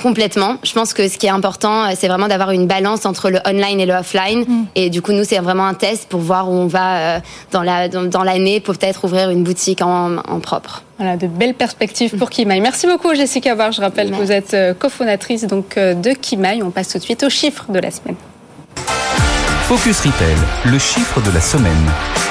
Complètement. 0.00 0.58
Je 0.62 0.72
pense 0.74 0.94
que 0.94 1.08
ce 1.08 1.18
qui 1.18 1.26
est 1.26 1.30
important, 1.30 1.86
euh, 1.86 1.94
c'est 1.96 2.06
vraiment 2.06 2.28
d'avoir 2.28 2.52
une 2.52 2.68
balance 2.68 3.04
entre 3.04 3.30
le 3.30 3.40
online 3.44 3.80
et 3.80 3.86
le 3.86 3.94
offline. 3.94 4.42
Mmh. 4.42 4.64
Et 4.76 4.90
du 4.90 5.02
coup, 5.02 5.10
nous, 5.10 5.24
c'est 5.24 5.38
vraiment 5.38 5.66
un 5.66 5.74
test 5.74 6.08
pour 6.08 6.20
voir 6.20 6.48
où 6.48 6.52
on 6.52 6.68
va 6.68 7.20
dans 7.50 7.64
la 7.64 7.88
dans, 7.88 8.22
l'année, 8.22 8.60
pour 8.60 8.76
peut-être 8.76 9.02
ouvrir 9.04 9.30
une 9.30 9.42
boutique 9.42 9.82
en, 9.82 10.18
en, 10.18 10.38
propre. 10.38 10.84
Voilà, 10.98 11.16
de 11.16 11.26
belles 11.26 11.54
perspectives 11.54 12.16
pour 12.16 12.30
Kimaï. 12.30 12.60
Merci 12.60 12.86
beaucoup, 12.86 13.12
Jessica 13.14 13.56
Var. 13.56 13.72
Je 13.72 13.80
rappelle 13.80 14.10
Merci. 14.10 14.20
que 14.20 14.26
vous 14.26 14.32
êtes 14.32 14.78
cofondatrice 14.78 15.46
donc 15.46 15.76
de 15.76 16.12
Kimaï. 16.12 16.62
On 16.62 16.70
passe 16.70 16.90
tout 16.90 16.98
de 16.98 17.02
suite 17.02 17.24
aux 17.24 17.30
chiffres 17.30 17.66
de 17.70 17.80
la 17.80 17.90
semaine. 17.90 18.16
Focus 19.64 19.98
Retail, 20.00 20.36
le 20.64 20.78
chiffre 20.78 21.20
de 21.20 21.30
la 21.32 21.40
semaine. 21.40 22.27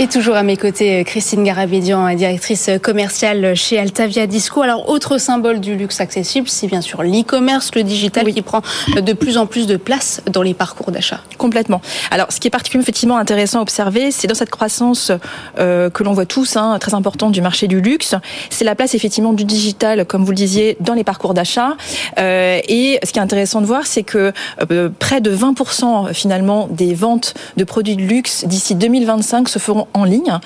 Et 0.00 0.08
toujours 0.08 0.34
à 0.34 0.42
mes 0.42 0.56
côtés, 0.56 1.04
Christine 1.04 1.44
Garabédian, 1.44 2.12
directrice 2.16 2.68
commerciale 2.82 3.54
chez 3.54 3.78
Altavia 3.78 4.26
Disco. 4.26 4.60
Alors, 4.60 4.88
autre 4.88 5.18
symbole 5.18 5.60
du 5.60 5.76
luxe 5.76 6.00
accessible, 6.00 6.48
c'est 6.48 6.66
bien 6.66 6.80
sûr 6.80 7.04
l'e-commerce, 7.04 7.70
le 7.76 7.84
digital 7.84 8.24
oui. 8.24 8.34
qui 8.34 8.42
prend 8.42 8.60
de 8.96 9.12
plus 9.12 9.38
en 9.38 9.46
plus 9.46 9.68
de 9.68 9.76
place 9.76 10.20
dans 10.28 10.42
les 10.42 10.52
parcours 10.52 10.90
d'achat. 10.90 11.20
Complètement. 11.38 11.80
Alors, 12.10 12.32
ce 12.32 12.40
qui 12.40 12.48
est 12.48 12.50
particulièrement 12.50 12.82
effectivement 12.82 13.18
intéressant 13.18 13.60
à 13.60 13.62
observer, 13.62 14.10
c'est 14.10 14.26
dans 14.26 14.34
cette 14.34 14.50
croissance 14.50 15.12
euh, 15.60 15.90
que 15.90 16.02
l'on 16.02 16.12
voit 16.12 16.26
tous, 16.26 16.56
hein, 16.56 16.76
très 16.80 16.94
importante 16.94 17.30
du 17.30 17.40
marché 17.40 17.68
du 17.68 17.80
luxe, 17.80 18.16
c'est 18.50 18.64
la 18.64 18.74
place 18.74 18.96
effectivement 18.96 19.32
du 19.32 19.44
digital, 19.44 20.06
comme 20.06 20.24
vous 20.24 20.32
le 20.32 20.36
disiez, 20.36 20.76
dans 20.80 20.94
les 20.94 21.04
parcours 21.04 21.34
d'achat. 21.34 21.76
Euh, 22.18 22.58
et 22.66 22.98
ce 23.04 23.12
qui 23.12 23.20
est 23.20 23.22
intéressant 23.22 23.60
de 23.60 23.66
voir, 23.66 23.86
c'est 23.86 24.02
que 24.02 24.32
euh, 24.72 24.90
près 24.98 25.20
de 25.20 25.32
20% 25.32 26.12
finalement 26.12 26.66
des 26.68 26.94
ventes 26.94 27.34
de 27.56 27.62
produits 27.62 27.94
de 27.94 28.02
luxe 28.02 28.44
d'ici 28.44 28.74
2025 28.74 29.48
se 29.48 29.60
feront 29.60 29.83
en 29.92 30.04
ligne, 30.04 30.38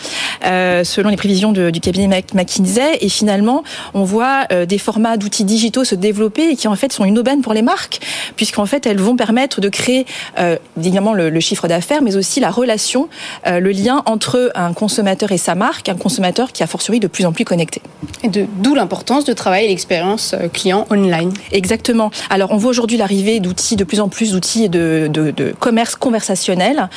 euh, 0.45 0.85
selon 0.85 1.09
les 1.11 1.17
prévisions 1.17 1.53
de, 1.53 1.71
du 1.71 1.81
cabinet 1.81 2.25
McKinsey. 2.35 2.99
Et 3.01 3.09
finalement, 3.09 3.63
on 3.95 4.05
voit 4.05 4.47
euh, 4.53 4.67
des 4.67 4.79
formats 4.79 5.17
d'outils 5.17 5.45
digitaux 5.45 5.85
se 5.85 5.95
développer 5.95 6.51
et 6.51 6.57
qui 6.57 6.69
en 6.69 6.77
fait 6.77 6.93
sont 6.93 7.05
une 7.05 7.19
aubaine 7.19 7.41
pour 7.43 7.53
les 7.53 7.63
marques, 7.63 8.01
puisqu'en 8.37 8.67
fait 8.67 8.87
elles 8.87 9.01
vont 9.01 9.17
permettre 9.17 9.61
de 9.61 9.69
créer 9.69 10.07
euh, 10.39 10.57
évidemment 10.79 11.13
le, 11.13 11.31
le 11.31 11.41
chiffre 11.41 11.69
d'affaires, 11.69 12.03
mais 12.03 12.17
aussi 12.17 12.41
la 12.41 12.51
relation, 12.51 13.09
le 13.47 13.71
lien 13.71 14.03
entre 14.07 14.51
un 14.55 14.73
consommateur 14.73 15.33
et 15.33 15.39
sa 15.39 15.55
marque, 15.55 15.89
un 15.89 15.97
consommateur 15.97 16.53
qui 16.53 16.63
a 16.63 16.67
fortiori 16.67 17.01
de 17.01 17.07
plus 17.07 17.27
en 17.27 17.33
plus 17.33 17.45
connecté. 17.45 17.83
Et 18.23 18.29
d'où 18.29 18.75
l'importance 18.75 19.25
de 19.25 19.33
travailler 19.33 19.69
l'expérience 19.69 20.35
client 20.53 20.87
online. 20.91 21.33
Exactement. 21.53 22.11
Alors 22.31 22.53
on 22.53 22.57
voit 22.57 22.71
aujourd'hui 22.71 22.97
l'arrivée 22.97 23.41
d'outils, 23.41 23.77
de 23.77 23.85
plus 23.85 24.01
en 24.01 24.09
plus 24.09 24.33
d'outils 24.33 24.69
de, 24.69 25.09
de, 25.11 25.31
de, 25.31 25.53
commerce 25.59 25.97
conversationnel 25.97 26.89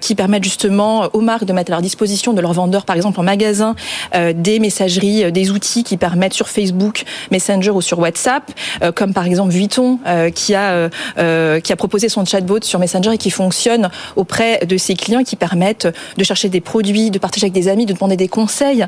qui 0.00 0.14
permettent 0.14 0.44
justement 0.44 1.08
aux 1.12 1.20
marques 1.20 1.44
de 1.44 1.52
à 1.68 1.70
leur 1.70 1.82
disposition 1.82 2.32
de 2.32 2.40
leurs 2.40 2.52
vendeurs, 2.52 2.84
par 2.84 2.96
exemple 2.96 3.20
en 3.20 3.22
magasin, 3.22 3.74
euh, 4.14 4.32
des 4.34 4.58
messageries, 4.58 5.24
euh, 5.24 5.30
des 5.30 5.50
outils 5.50 5.84
qui 5.84 5.96
permettent 5.96 6.34
sur 6.34 6.48
Facebook, 6.48 7.04
Messenger 7.30 7.70
ou 7.70 7.80
sur 7.80 7.98
WhatsApp, 7.98 8.50
euh, 8.82 8.92
comme 8.92 9.12
par 9.12 9.26
exemple 9.26 9.52
Vuitton 9.52 9.98
qui 10.34 10.54
a 10.54 10.88
qui 11.60 11.72
a 11.72 11.76
proposé 11.76 12.08
son 12.08 12.24
chatbot 12.24 12.60
sur 12.62 12.78
Messenger 12.78 13.12
et 13.14 13.18
qui 13.18 13.30
fonctionne 13.30 13.90
auprès 14.16 14.64
de 14.66 14.76
ses 14.76 14.94
clients, 14.94 15.22
qui 15.22 15.36
permettent 15.36 15.88
de 16.16 16.24
chercher 16.24 16.48
des 16.48 16.60
produits, 16.60 17.10
de 17.10 17.18
partager 17.18 17.44
avec 17.44 17.52
des 17.52 17.68
amis, 17.68 17.86
de 17.86 17.92
demander 17.92 18.16
des 18.16 18.28
conseils. 18.28 18.86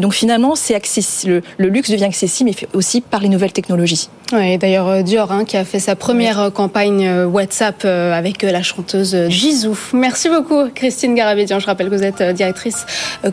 donc 0.00 0.14
finalement, 0.14 0.54
c'est. 0.54 0.78
Le, 1.26 1.42
luxe 1.58 1.90
devient 1.90 2.04
accessible, 2.04 2.50
mais 2.50 2.68
aussi 2.72 3.00
par 3.00 3.20
les 3.20 3.28
nouvelles 3.28 3.52
technologies. 3.52 4.08
Oui, 4.32 4.58
d'ailleurs 4.58 5.02
Dior 5.02 5.32
hein, 5.32 5.44
qui 5.44 5.56
a 5.56 5.64
fait 5.64 5.80
sa 5.80 5.96
première 5.96 6.50
campagne 6.52 7.24
WhatsApp 7.24 7.84
avec 7.84 8.42
la 8.42 8.62
chanteuse 8.62 9.16
Jisoo. 9.28 9.76
Merci 9.92 10.28
beaucoup 10.28 10.68
Christine 10.74 11.14
Garabédian. 11.14 11.58
Je 11.58 11.66
rappelle 11.66 11.90
que 11.90 11.94
vous 11.94 12.04
êtes 12.08 12.22
directrice 12.34 12.86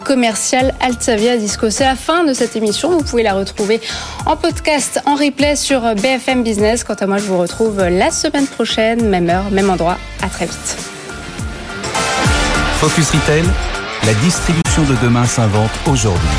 commerciale 0.03 0.73
Altavia 0.81 1.37
Disco. 1.37 1.69
C'est 1.69 1.85
la 1.85 1.95
fin 1.95 2.23
de 2.23 2.33
cette 2.33 2.55
émission. 2.55 2.91
Vous 2.91 3.03
pouvez 3.03 3.23
la 3.23 3.33
retrouver 3.33 3.81
en 4.25 4.35
podcast, 4.35 5.01
en 5.05 5.15
replay 5.15 5.55
sur 5.55 5.81
BFM 5.95 6.43
Business. 6.43 6.83
Quant 6.83 6.93
à 6.93 7.07
moi, 7.07 7.17
je 7.17 7.23
vous 7.23 7.37
retrouve 7.37 7.83
la 7.83 8.11
semaine 8.11 8.47
prochaine, 8.47 9.09
même 9.09 9.29
heure, 9.29 9.49
même 9.51 9.69
endroit. 9.69 9.97
À 10.21 10.27
très 10.27 10.45
vite. 10.45 10.77
Focus 12.79 13.11
Retail, 13.11 13.43
la 14.05 14.13
distribution 14.15 14.83
de 14.83 14.95
demain 15.01 15.25
s'invente 15.25 15.71
aujourd'hui. 15.87 16.37